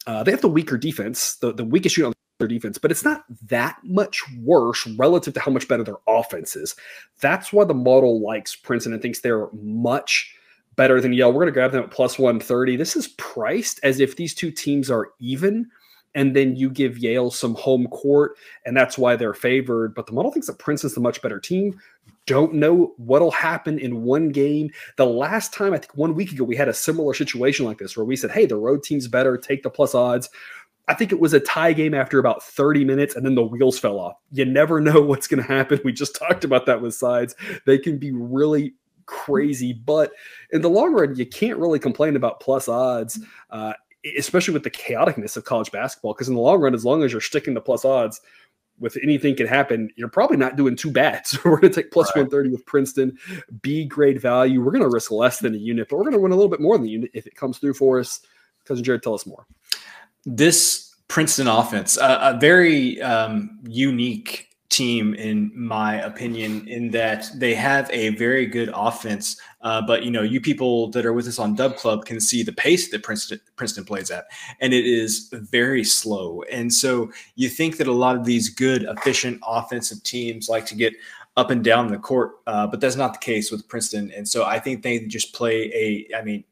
Uh, 0.07 0.23
they 0.23 0.31
have 0.31 0.41
the 0.41 0.49
weaker 0.49 0.77
defense, 0.77 1.37
the, 1.37 1.51
the 1.53 1.63
weakest 1.63 1.97
unit 1.97 2.09
on 2.09 2.13
their 2.39 2.47
defense, 2.47 2.77
but 2.77 2.91
it's 2.91 3.03
not 3.03 3.23
that 3.47 3.77
much 3.83 4.21
worse 4.41 4.85
relative 4.97 5.33
to 5.33 5.39
how 5.39 5.51
much 5.51 5.67
better 5.67 5.83
their 5.83 5.97
offense 6.07 6.55
is. 6.55 6.75
That's 7.21 7.53
why 7.53 7.63
the 7.63 7.73
model 7.73 8.21
likes 8.21 8.55
Princeton 8.55 8.93
and 8.93 9.01
thinks 9.01 9.21
they're 9.21 9.47
much 9.53 10.35
better 10.75 10.99
than 10.99 11.13
Yale. 11.13 11.29
We're 11.29 11.41
going 11.41 11.47
to 11.47 11.53
grab 11.53 11.71
them 11.71 11.83
at 11.83 11.91
plus 11.91 12.19
130. 12.19 12.75
This 12.75 12.95
is 12.95 13.09
priced 13.09 13.79
as 13.83 13.99
if 13.99 14.15
these 14.15 14.33
two 14.33 14.51
teams 14.51 14.91
are 14.91 15.11
even, 15.19 15.69
and 16.13 16.35
then 16.35 16.55
you 16.55 16.69
give 16.69 16.97
Yale 16.97 17.31
some 17.31 17.55
home 17.55 17.87
court, 17.87 18.37
and 18.65 18.75
that's 18.75 18.97
why 18.97 19.15
they're 19.15 19.33
favored. 19.33 19.95
But 19.95 20.07
the 20.07 20.13
model 20.13 20.31
thinks 20.31 20.47
that 20.47 20.59
Princeton's 20.59 20.95
the 20.95 21.01
much 21.01 21.21
better 21.21 21.39
team. 21.39 21.79
Don't 22.25 22.55
know 22.55 22.93
what'll 22.97 23.31
happen 23.31 23.77
in 23.79 24.03
one 24.03 24.29
game. 24.29 24.71
The 24.97 25.05
last 25.05 25.53
time, 25.53 25.73
I 25.73 25.77
think 25.77 25.95
one 25.95 26.15
week 26.15 26.31
ago, 26.31 26.43
we 26.43 26.55
had 26.55 26.67
a 26.67 26.73
similar 26.73 27.13
situation 27.13 27.65
like 27.65 27.77
this 27.77 27.95
where 27.95 28.05
we 28.05 28.15
said, 28.15 28.31
hey, 28.31 28.45
the 28.45 28.57
road 28.57 28.83
team's 28.83 29.07
better, 29.07 29.37
take 29.37 29.63
the 29.63 29.69
plus 29.69 29.93
odds. 29.93 30.29
I 30.87 30.93
think 30.93 31.11
it 31.11 31.19
was 31.19 31.33
a 31.33 31.39
tie 31.39 31.73
game 31.73 31.93
after 31.93 32.19
about 32.19 32.43
30 32.43 32.85
minutes, 32.85 33.15
and 33.15 33.25
then 33.25 33.35
the 33.35 33.43
wheels 33.43 33.79
fell 33.79 33.99
off. 33.99 34.17
You 34.31 34.45
never 34.45 34.79
know 34.81 35.01
what's 35.01 35.27
going 35.27 35.41
to 35.41 35.47
happen. 35.47 35.79
We 35.83 35.91
just 35.91 36.15
talked 36.15 36.43
about 36.43 36.65
that 36.67 36.81
with 36.81 36.93
sides. 36.93 37.35
They 37.65 37.77
can 37.77 37.97
be 37.97 38.11
really 38.11 38.75
crazy, 39.05 39.73
but 39.73 40.11
in 40.51 40.61
the 40.61 40.69
long 40.69 40.93
run, 40.93 41.15
you 41.15 41.25
can't 41.25 41.59
really 41.59 41.79
complain 41.79 42.15
about 42.15 42.39
plus 42.39 42.67
odds, 42.67 43.19
uh, 43.49 43.73
especially 44.17 44.53
with 44.53 44.63
the 44.63 44.71
chaoticness 44.71 45.37
of 45.37 45.45
college 45.45 45.71
basketball. 45.71 46.13
Because 46.13 46.29
in 46.29 46.35
the 46.35 46.41
long 46.41 46.61
run, 46.61 46.75
as 46.75 46.85
long 46.85 47.03
as 47.03 47.11
you're 47.11 47.21
sticking 47.21 47.55
to 47.55 47.61
plus 47.61 47.85
odds, 47.85 48.21
with 48.77 48.97
anything 49.01 49.35
can 49.35 49.47
happen, 49.47 49.89
you're 49.95 50.09
probably 50.09 50.35
not 50.35 50.57
doing 50.57 50.75
too 50.75 50.91
bad. 50.91 51.25
So 51.27 51.39
we're 51.45 51.61
going 51.61 51.71
to 51.73 51.81
take 51.81 51.91
plus 51.91 52.07
right. 52.09 52.23
130 52.23 52.49
with 52.49 52.65
Princeton, 52.65 53.17
B 53.61 53.85
grade 53.85 54.21
value. 54.21 54.61
We're 54.61 54.71
going 54.71 54.83
to 54.83 54.89
risk 54.89 55.11
less 55.11 55.39
than 55.39 55.55
a 55.55 55.57
unit, 55.57 55.87
but 55.89 55.95
we're 55.95 56.03
going 56.03 56.13
to 56.13 56.19
win 56.19 56.33
a 56.33 56.35
little 56.35 56.51
bit 56.51 56.59
more 56.59 56.77
than 56.77 56.83
the 56.83 56.91
unit 56.91 57.11
if 57.13 57.25
it 57.25 57.35
comes 57.35 57.57
through 57.57 57.75
for 57.75 57.99
us. 57.99 58.19
Cousin 58.65 58.83
Jared, 58.83 59.01
tell 59.01 59.13
us 59.13 59.25
more 59.25 59.45
this 60.25 60.95
Princeton 61.07 61.47
offense, 61.47 61.97
a, 61.97 62.35
a 62.35 62.37
very 62.39 63.01
um, 63.01 63.59
unique 63.63 64.49
team, 64.69 65.13
in 65.13 65.51
my 65.55 66.01
opinion, 66.01 66.67
in 66.67 66.91
that 66.91 67.29
they 67.35 67.53
have 67.53 67.89
a 67.91 68.09
very 68.09 68.45
good 68.45 68.69
offense. 68.73 69.39
Uh, 69.61 69.81
but 69.81 70.03
you 70.03 70.11
know, 70.11 70.23
you 70.23 70.41
people 70.41 70.89
that 70.91 71.05
are 71.05 71.13
with 71.13 71.27
us 71.27 71.39
on 71.39 71.55
Dub 71.55 71.75
Club 71.77 72.05
can 72.05 72.19
see 72.19 72.43
the 72.43 72.51
pace 72.51 72.89
that 72.89 73.03
Princeton 73.03 73.39
Princeton 73.55 73.85
plays 73.85 74.11
at, 74.11 74.25
and 74.59 74.73
it 74.73 74.85
is 74.85 75.29
very 75.31 75.83
slow. 75.83 76.41
And 76.51 76.73
so 76.73 77.11
you 77.35 77.49
think 77.49 77.77
that 77.77 77.87
a 77.87 77.93
lot 77.93 78.15
of 78.15 78.25
these 78.25 78.49
good, 78.49 78.83
efficient 78.83 79.39
offensive 79.45 80.03
teams 80.03 80.49
like 80.49 80.65
to 80.67 80.75
get 80.75 80.93
up 81.37 81.51
and 81.51 81.63
down 81.63 81.87
the 81.87 81.97
court, 81.97 82.35
uh, 82.47 82.65
but 82.65 82.79
that's 82.79 82.95
not 82.95 83.13
the 83.13 83.19
case 83.19 83.51
with 83.51 83.67
Princeton. 83.67 84.11
And 84.15 84.27
so 84.27 84.45
I 84.45 84.57
think 84.59 84.83
they 84.83 84.99
just 84.99 85.33
play 85.33 85.71
a, 85.73 86.17
I 86.17 86.21
mean, 86.21 86.45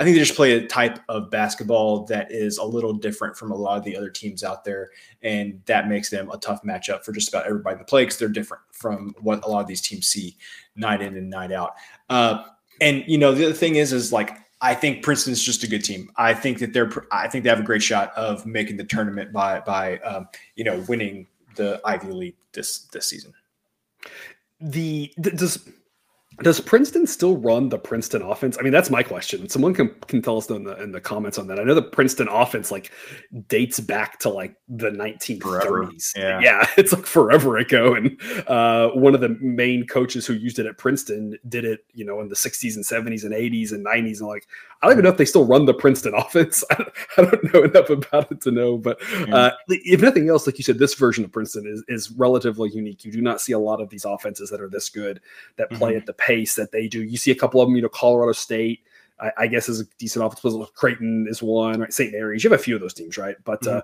I 0.00 0.04
think 0.04 0.16
they 0.16 0.20
just 0.20 0.34
play 0.34 0.52
a 0.52 0.66
type 0.66 0.98
of 1.10 1.30
basketball 1.30 2.06
that 2.06 2.32
is 2.32 2.56
a 2.56 2.64
little 2.64 2.94
different 2.94 3.36
from 3.36 3.50
a 3.50 3.54
lot 3.54 3.76
of 3.76 3.84
the 3.84 3.94
other 3.94 4.08
teams 4.08 4.42
out 4.42 4.64
there, 4.64 4.88
and 5.22 5.60
that 5.66 5.88
makes 5.88 6.08
them 6.08 6.30
a 6.30 6.38
tough 6.38 6.62
matchup 6.62 7.04
for 7.04 7.12
just 7.12 7.28
about 7.28 7.46
everybody 7.46 7.76
to 7.76 7.84
play 7.84 8.04
because 8.04 8.18
they're 8.18 8.28
different 8.30 8.62
from 8.72 9.14
what 9.20 9.44
a 9.44 9.48
lot 9.48 9.60
of 9.60 9.66
these 9.66 9.82
teams 9.82 10.06
see 10.06 10.38
night 10.74 11.02
in 11.02 11.18
and 11.18 11.28
night 11.28 11.52
out. 11.52 11.74
Uh, 12.08 12.42
and 12.80 13.04
you 13.06 13.18
know, 13.18 13.34
the 13.34 13.44
other 13.44 13.54
thing 13.54 13.76
is, 13.76 13.92
is 13.92 14.10
like 14.10 14.38
I 14.62 14.74
think 14.74 15.02
Princeton's 15.02 15.42
just 15.42 15.64
a 15.64 15.68
good 15.68 15.84
team. 15.84 16.10
I 16.16 16.32
think 16.32 16.60
that 16.60 16.72
they're, 16.72 16.90
I 17.12 17.28
think 17.28 17.44
they 17.44 17.50
have 17.50 17.60
a 17.60 17.64
great 17.64 17.82
shot 17.82 18.10
of 18.16 18.46
making 18.46 18.78
the 18.78 18.84
tournament 18.84 19.34
by 19.34 19.60
by 19.60 19.98
um, 19.98 20.28
you 20.56 20.64
know 20.64 20.82
winning 20.88 21.26
the 21.56 21.78
Ivy 21.84 22.10
League 22.10 22.36
this 22.54 22.86
this 22.86 23.06
season. 23.06 23.34
The 24.62 25.12
does 25.20 25.68
does 26.42 26.60
Princeton 26.60 27.06
still 27.06 27.36
run 27.36 27.68
the 27.68 27.78
Princeton 27.78 28.22
offense? 28.22 28.56
I 28.58 28.62
mean, 28.62 28.72
that's 28.72 28.90
my 28.90 29.02
question. 29.02 29.48
Someone 29.48 29.74
can, 29.74 29.88
can 30.06 30.22
tell 30.22 30.38
us 30.38 30.48
in 30.48 30.64
the, 30.64 30.80
in 30.82 30.92
the 30.92 31.00
comments 31.00 31.38
on 31.38 31.46
that. 31.48 31.60
I 31.60 31.64
know 31.64 31.74
the 31.74 31.82
Princeton 31.82 32.28
offense 32.28 32.70
like 32.70 32.90
dates 33.48 33.78
back 33.80 34.18
to 34.20 34.30
like 34.30 34.54
the 34.68 34.90
1930s. 34.90 36.16
Yeah. 36.16 36.40
yeah, 36.40 36.66
it's 36.76 36.92
like 36.92 37.06
forever 37.06 37.58
ago. 37.58 37.94
And 37.94 38.18
uh, 38.48 38.88
one 38.90 39.14
of 39.14 39.20
the 39.20 39.36
main 39.40 39.86
coaches 39.86 40.26
who 40.26 40.32
used 40.34 40.58
it 40.58 40.66
at 40.66 40.78
Princeton 40.78 41.38
did 41.48 41.64
it, 41.64 41.84
you 41.92 42.04
know, 42.04 42.20
in 42.20 42.28
the 42.28 42.34
60s 42.34 42.74
and 42.74 42.84
70s 42.84 43.24
and 43.24 43.34
80s 43.34 43.72
and 43.72 43.84
90s. 43.84 44.20
And 44.20 44.28
like, 44.28 44.46
I 44.82 44.86
don't 44.86 44.94
even 44.94 45.04
know 45.04 45.10
if 45.10 45.18
they 45.18 45.26
still 45.26 45.44
run 45.44 45.66
the 45.66 45.74
Princeton 45.74 46.14
offense. 46.16 46.64
I 46.70 46.74
don't, 46.74 46.92
I 47.18 47.22
don't 47.22 47.54
know 47.54 47.62
enough 47.64 47.90
about 47.90 48.32
it 48.32 48.40
to 48.42 48.50
know. 48.50 48.78
But 48.78 48.98
uh, 49.30 49.50
if 49.68 50.00
nothing 50.00 50.28
else, 50.30 50.46
like 50.46 50.58
you 50.58 50.64
said, 50.64 50.78
this 50.78 50.94
version 50.94 51.24
of 51.24 51.32
Princeton 51.32 51.66
is, 51.66 51.84
is 51.88 52.10
relatively 52.12 52.70
unique. 52.70 53.04
You 53.04 53.12
do 53.12 53.20
not 53.20 53.40
see 53.40 53.52
a 53.52 53.58
lot 53.58 53.80
of 53.80 53.90
these 53.90 54.06
offenses 54.06 54.48
that 54.50 54.60
are 54.60 54.68
this 54.68 54.88
good 54.88 55.20
that 55.56 55.70
play 55.70 55.90
Mhm. 55.90 55.98
at 55.98 56.06
the 56.06 56.12
pace 56.14 56.29
that 56.56 56.72
they 56.72 56.88
do. 56.88 57.02
You 57.02 57.16
see 57.16 57.30
a 57.30 57.34
couple 57.34 57.60
of 57.60 57.68
them, 57.68 57.76
you 57.76 57.82
know, 57.82 57.88
Colorado 57.88 58.32
State, 58.32 58.80
I, 59.20 59.32
I 59.38 59.46
guess 59.46 59.68
is 59.68 59.80
a 59.80 59.84
decent 59.98 60.24
offense. 60.24 60.70
Creighton 60.74 61.26
is 61.28 61.42
one, 61.42 61.80
right? 61.80 61.92
St. 61.92 62.12
Mary's. 62.12 62.42
You 62.44 62.50
have 62.50 62.58
a 62.58 62.62
few 62.62 62.74
of 62.74 62.80
those 62.80 62.94
teams, 62.94 63.18
right? 63.18 63.36
But 63.44 63.66
uh, 63.66 63.82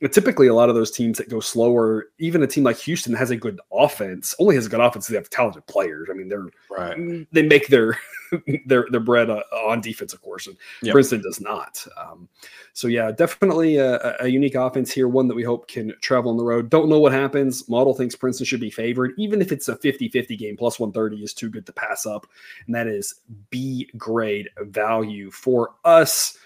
but 0.00 0.12
typically, 0.12 0.46
a 0.46 0.54
lot 0.54 0.68
of 0.68 0.74
those 0.74 0.90
teams 0.90 1.18
that 1.18 1.28
go 1.28 1.40
slower, 1.40 2.06
even 2.18 2.42
a 2.42 2.46
team 2.46 2.64
like 2.64 2.78
Houston 2.78 3.14
has 3.14 3.30
a 3.30 3.36
good 3.36 3.60
offense. 3.72 4.34
Only 4.38 4.54
has 4.54 4.66
a 4.66 4.68
good 4.68 4.80
offense. 4.80 5.06
They 5.06 5.16
have 5.16 5.30
talented 5.30 5.66
players. 5.66 6.08
I 6.10 6.14
mean, 6.14 6.28
they're 6.28 6.46
Right. 6.70 7.26
they 7.32 7.42
make 7.42 7.66
their 7.66 7.98
their 8.66 8.86
their 8.90 9.00
bread 9.00 9.28
uh, 9.28 9.42
on 9.52 9.80
defense, 9.80 10.12
of 10.12 10.22
course, 10.22 10.46
and 10.46 10.56
Yep. 10.82 10.92
Princeton 10.92 11.22
does 11.22 11.40
not. 11.40 11.84
Um, 11.96 12.28
so 12.72 12.88
yeah, 12.88 13.10
definitely 13.10 13.76
a, 13.76 14.16
a 14.20 14.28
unique 14.28 14.54
offense 14.54 14.90
here, 14.90 15.08
one 15.08 15.28
that 15.28 15.34
we 15.34 15.42
hope 15.42 15.68
can 15.68 15.92
travel 16.00 16.30
on 16.30 16.36
the 16.36 16.44
road. 16.44 16.70
Don't 16.70 16.88
know 16.88 17.00
what 17.00 17.12
happens. 17.12 17.68
Model 17.68 17.92
thinks 17.92 18.14
Princeton 18.14 18.46
should 18.46 18.60
be 18.60 18.70
favored, 18.70 19.12
even 19.18 19.42
if 19.42 19.52
it's 19.52 19.68
a 19.68 19.76
50-50 19.76 20.38
game. 20.38 20.56
Plus 20.56 20.78
130 20.78 21.22
is 21.22 21.34
too 21.34 21.50
good 21.50 21.66
to 21.66 21.72
pass 21.72 22.06
up, 22.06 22.26
and 22.66 22.74
that 22.74 22.86
is 22.86 23.16
B 23.50 23.90
grade 23.96 24.48
value 24.60 25.30
for 25.30 25.74
us 25.84 26.38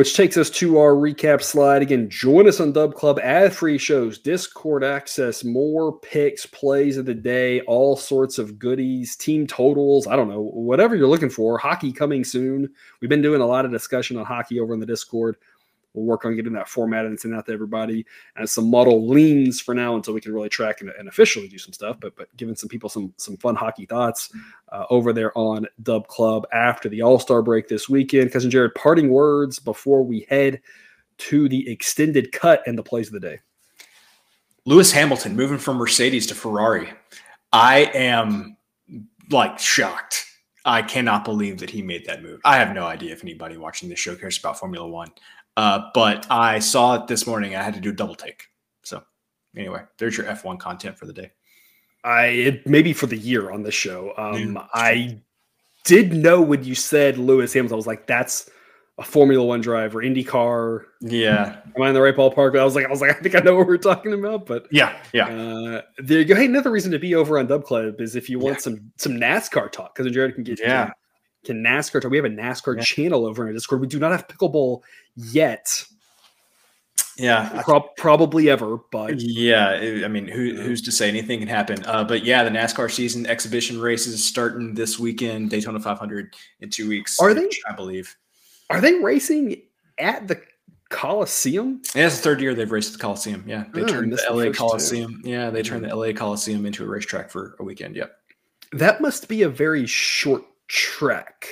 which 0.00 0.14
takes 0.14 0.38
us 0.38 0.48
to 0.48 0.78
our 0.78 0.92
recap 0.92 1.42
slide. 1.42 1.82
Again, 1.82 2.08
join 2.08 2.48
us 2.48 2.58
on 2.58 2.72
Dub 2.72 2.94
Club, 2.94 3.20
ad 3.22 3.52
free 3.52 3.76
shows, 3.76 4.18
Discord 4.18 4.82
access, 4.82 5.44
more 5.44 5.98
picks, 5.98 6.46
plays 6.46 6.96
of 6.96 7.04
the 7.04 7.12
day, 7.12 7.60
all 7.66 7.96
sorts 7.96 8.38
of 8.38 8.58
goodies, 8.58 9.14
team 9.14 9.46
totals. 9.46 10.06
I 10.06 10.16
don't 10.16 10.30
know, 10.30 10.40
whatever 10.40 10.96
you're 10.96 11.06
looking 11.06 11.28
for. 11.28 11.58
Hockey 11.58 11.92
coming 11.92 12.24
soon. 12.24 12.70
We've 13.02 13.10
been 13.10 13.20
doing 13.20 13.42
a 13.42 13.46
lot 13.46 13.66
of 13.66 13.72
discussion 13.72 14.16
on 14.16 14.24
hockey 14.24 14.58
over 14.58 14.72
in 14.72 14.80
the 14.80 14.86
Discord. 14.86 15.36
We'll 15.94 16.04
work 16.04 16.24
on 16.24 16.36
getting 16.36 16.52
that 16.52 16.68
formatted 16.68 17.10
and 17.10 17.18
send 17.18 17.34
out 17.34 17.46
to 17.46 17.52
everybody 17.52 18.06
and 18.36 18.48
some 18.48 18.70
model 18.70 19.08
leans 19.08 19.60
for 19.60 19.74
now 19.74 19.96
until 19.96 20.14
we 20.14 20.20
can 20.20 20.32
really 20.32 20.48
track 20.48 20.80
and, 20.80 20.90
and 20.90 21.08
officially 21.08 21.48
do 21.48 21.58
some 21.58 21.72
stuff. 21.72 21.96
But 22.00 22.16
but 22.16 22.34
giving 22.36 22.54
some 22.54 22.68
people 22.68 22.88
some 22.88 23.12
some 23.16 23.36
fun 23.36 23.56
hockey 23.56 23.86
thoughts 23.86 24.32
uh, 24.70 24.84
over 24.90 25.12
there 25.12 25.36
on 25.36 25.66
Dub 25.82 26.06
Club 26.06 26.46
after 26.52 26.88
the 26.88 27.02
All 27.02 27.18
Star 27.18 27.42
break 27.42 27.68
this 27.68 27.88
weekend. 27.88 28.32
Cousin 28.32 28.50
Jared, 28.50 28.74
parting 28.74 29.10
words 29.10 29.58
before 29.58 30.04
we 30.04 30.26
head 30.28 30.60
to 31.18 31.48
the 31.48 31.68
extended 31.70 32.32
cut 32.32 32.62
and 32.66 32.78
the 32.78 32.82
plays 32.82 33.08
of 33.08 33.12
the 33.12 33.20
day. 33.20 33.40
Lewis 34.66 34.92
Hamilton 34.92 35.34
moving 35.34 35.58
from 35.58 35.76
Mercedes 35.76 36.26
to 36.28 36.34
Ferrari. 36.34 36.92
I 37.52 37.90
am 37.94 38.56
like 39.30 39.58
shocked. 39.58 40.26
I 40.64 40.82
cannot 40.82 41.24
believe 41.24 41.58
that 41.58 41.70
he 41.70 41.80
made 41.80 42.04
that 42.06 42.22
move. 42.22 42.40
I 42.44 42.56
have 42.56 42.74
no 42.74 42.84
idea 42.84 43.12
if 43.12 43.22
anybody 43.22 43.56
watching 43.56 43.88
this 43.88 43.98
show 43.98 44.14
cares 44.14 44.38
about 44.38 44.58
Formula 44.58 44.86
One, 44.86 45.08
uh, 45.56 45.90
but 45.94 46.26
I 46.30 46.58
saw 46.58 46.94
it 46.94 47.06
this 47.06 47.26
morning. 47.26 47.54
I 47.56 47.62
had 47.62 47.74
to 47.74 47.80
do 47.80 47.90
a 47.90 47.94
double 47.94 48.14
take. 48.14 48.44
So, 48.82 49.02
anyway, 49.56 49.82
there's 49.98 50.16
your 50.16 50.26
F1 50.26 50.58
content 50.58 50.98
for 50.98 51.06
the 51.06 51.12
day. 51.12 51.30
I 52.04 52.60
maybe 52.66 52.92
for 52.92 53.06
the 53.06 53.16
year 53.18 53.50
on 53.50 53.62
this 53.62 53.74
show. 53.74 54.12
Um, 54.16 54.54
Yeah. 54.54 54.66
I 54.72 55.20
did 55.84 56.12
know 56.14 56.40
when 56.40 56.64
you 56.64 56.74
said 56.74 57.18
Lewis 57.18 57.52
Hamilton, 57.52 57.74
I 57.74 57.76
was 57.76 57.86
like, 57.86 58.06
that's 58.06 58.48
a 58.98 59.02
Formula 59.02 59.44
One 59.44 59.60
driver, 59.60 60.02
IndyCar. 60.02 60.84
Yeah, 61.00 61.60
Am 61.76 61.82
I 61.82 61.88
in 61.88 61.94
the 61.94 62.00
right 62.02 62.14
ballpark? 62.14 62.58
I 62.58 62.64
was 62.64 62.74
like, 62.74 62.84
I 62.86 62.90
was 62.90 63.00
like, 63.00 63.10
I 63.10 63.20
think 63.20 63.34
I 63.34 63.38
know 63.40 63.56
what 63.56 63.66
we're 63.66 63.78
talking 63.78 64.12
about. 64.12 64.44
But 64.46 64.66
yeah, 64.70 64.96
yeah. 65.12 65.26
uh, 65.28 65.82
there 65.98 66.18
you 66.20 66.24
go. 66.26 66.34
Hey, 66.34 66.44
another 66.46 66.70
reason 66.70 66.92
to 66.92 66.98
be 66.98 67.14
over 67.14 67.38
on 67.38 67.46
Dub 67.46 67.64
Club 67.64 68.00
is 68.00 68.14
if 68.16 68.28
you 68.30 68.38
want 68.38 68.56
Yeah. 68.56 68.60
some 68.60 68.92
some 68.96 69.12
NASCAR 69.12 69.70
talk, 69.72 69.94
because 69.94 70.10
Jared 70.12 70.34
can 70.34 70.44
get 70.44 70.58
Yeah. 70.60 70.90
Can 71.44 71.62
NASCAR. 71.62 72.08
We 72.10 72.16
have 72.16 72.26
a 72.26 72.30
NASCAR 72.30 72.76
Yeah. 72.76 72.82
channel 72.82 73.26
over 73.26 73.42
in 73.42 73.48
our 73.48 73.52
Discord. 73.54 73.80
We 73.80 73.86
do 73.86 73.98
not 73.98 74.12
have 74.12 74.28
pickleball 74.28 74.82
yet, 75.16 75.84
Yeah, 77.16 77.60
Prob- 77.64 77.96
probably 77.96 78.48
ever, 78.48 78.78
but 78.90 79.20
Yeah, 79.20 80.02
I 80.04 80.08
mean, 80.08 80.26
who, 80.26 80.54
who's 80.54 80.80
to 80.82 80.92
say 80.92 81.08
anything 81.08 81.40
can 81.40 81.48
happen? 81.48 81.84
Uh, 81.84 82.02
but 82.04 82.24
yeah, 82.24 82.44
the 82.44 82.50
NASCAR 82.50 82.90
season 82.90 83.26
exhibition 83.26 83.78
races 83.80 84.24
starting 84.24 84.74
this 84.74 84.98
weekend, 84.98 85.50
Daytona 85.50 85.80
500 85.80 86.34
in 86.60 86.70
two 86.70 86.88
weeks. 86.88 87.18
Are 87.20 87.34
they? 87.34 87.48
I 87.68 87.72
believe. 87.74 88.16
are 88.70 88.80
they 88.80 88.94
racing 88.94 89.60
at 89.98 90.28
the 90.28 90.40
Coliseum? 90.88 91.82
Yeah, 91.94 92.06
it's 92.06 92.16
the 92.16 92.22
third 92.22 92.40
year 92.40 92.54
they've 92.54 92.70
raced 92.70 92.92
at 92.94 92.98
the 92.98 93.02
Coliseum. 93.02 93.44
Yeah, 93.46 93.64
they 93.72 93.82
Oh, 93.82 93.86
turned 93.86 94.12
the 94.12 94.16
LA 94.30 94.44
first 94.44 94.54
two. 94.54 94.58
Coliseum. 94.58 95.22
Yeah, 95.24 95.50
they 95.50 95.62
turned 95.62 95.84
the 95.84 95.94
LA 95.94 96.12
Coliseum 96.12 96.64
into 96.66 96.84
a 96.84 96.86
racetrack 96.86 97.30
for 97.30 97.54
a 97.58 97.64
weekend. 97.64 97.96
Yep. 97.96 98.12
That 98.72 99.00
must 99.00 99.28
be 99.28 99.42
a 99.42 99.48
very 99.48 99.86
short 99.86 100.44
trek. 100.70 101.46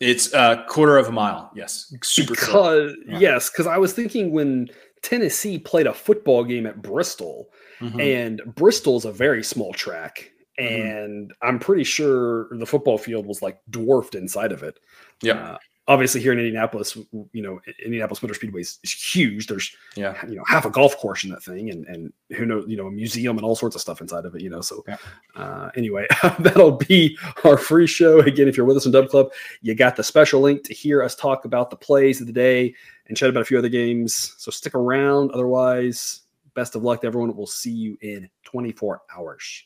It's 0.00 0.32
a 0.34 0.64
quarter 0.68 0.98
of 0.98 1.06
a 1.08 1.12
mile. 1.12 1.50
Yes, 1.54 1.94
super 2.02 2.34
because 2.34 2.92
Yeah. 3.06 3.18
yes, 3.20 3.48
because 3.50 3.66
I 3.66 3.78
was 3.78 3.92
thinking 3.92 4.32
when 4.32 4.68
Tennessee 5.02 5.58
played 5.58 5.86
a 5.86 5.94
football 5.94 6.42
game 6.44 6.66
at 6.66 6.82
Bristol, 6.82 7.50
Mhm. 7.80 8.00
and 8.02 8.54
Bristol 8.54 8.96
is 8.96 9.04
a 9.04 9.12
very 9.12 9.44
small 9.44 9.72
track, 9.72 10.30
Mhm. 10.58 10.80
and 11.00 11.32
I'm 11.42 11.58
pretty 11.60 11.84
sure 11.84 12.48
the 12.50 12.66
football 12.66 12.98
field 12.98 13.26
was 13.26 13.40
like 13.40 13.58
dwarfed 13.70 14.14
inside 14.16 14.50
of 14.52 14.62
it. 14.64 14.80
Yeah. 15.22 15.52
Uh, 15.52 15.58
obviously, 15.86 16.20
here 16.20 16.32
in 16.32 16.38
Indianapolis, 16.38 16.96
you 17.32 17.42
know, 17.42 17.60
Indianapolis 17.84 18.22
Motor 18.22 18.34
Speedway 18.34 18.60
is, 18.62 18.78
is 18.82 18.92
huge. 18.92 19.46
There's 19.46 19.74
yeah. 19.96 20.14
you 20.26 20.36
know 20.36 20.44
half 20.46 20.64
a 20.64 20.70
golf 20.70 20.96
course 20.96 21.24
in 21.24 21.30
that 21.30 21.42
thing, 21.42 21.70
and 21.70 21.86
and 21.86 22.12
who 22.36 22.46
knows, 22.46 22.64
you 22.68 22.76
know, 22.76 22.86
a 22.86 22.90
museum 22.90 23.36
and 23.36 23.44
all 23.44 23.56
sorts 23.56 23.76
of 23.76 23.82
stuff 23.82 24.00
inside 24.00 24.24
of 24.24 24.34
it. 24.34 24.42
You 24.42 24.50
know, 24.50 24.60
so 24.60 24.84
Yeah. 24.86 24.96
uh, 25.36 25.70
anyway, 25.76 26.06
that'll 26.38 26.72
be 26.76 27.18
our 27.44 27.56
free 27.56 27.86
show. 27.86 28.20
Again, 28.20 28.48
if 28.48 28.56
you're 28.56 28.66
with 28.66 28.76
us 28.76 28.86
in 28.86 28.92
Dub 28.92 29.08
Club, 29.08 29.32
you 29.62 29.74
got 29.74 29.96
the 29.96 30.04
special 30.04 30.40
link 30.40 30.64
to 30.64 30.74
hear 30.74 31.02
us 31.02 31.14
talk 31.14 31.44
about 31.44 31.70
the 31.70 31.76
plays 31.76 32.20
of 32.20 32.26
the 32.26 32.32
day 32.32 32.74
and 33.06 33.16
chat 33.16 33.28
about 33.28 33.42
a 33.42 33.44
few 33.44 33.58
other 33.58 33.68
games. 33.68 34.34
So 34.38 34.50
stick 34.50 34.74
around. 34.74 35.30
Otherwise, 35.32 36.22
best 36.54 36.74
of 36.74 36.82
luck 36.82 37.02
to 37.02 37.06
everyone. 37.06 37.34
We'll 37.36 37.46
see 37.46 37.72
you 37.72 37.98
in 38.00 38.28
24 38.44 39.02
hours. 39.14 39.64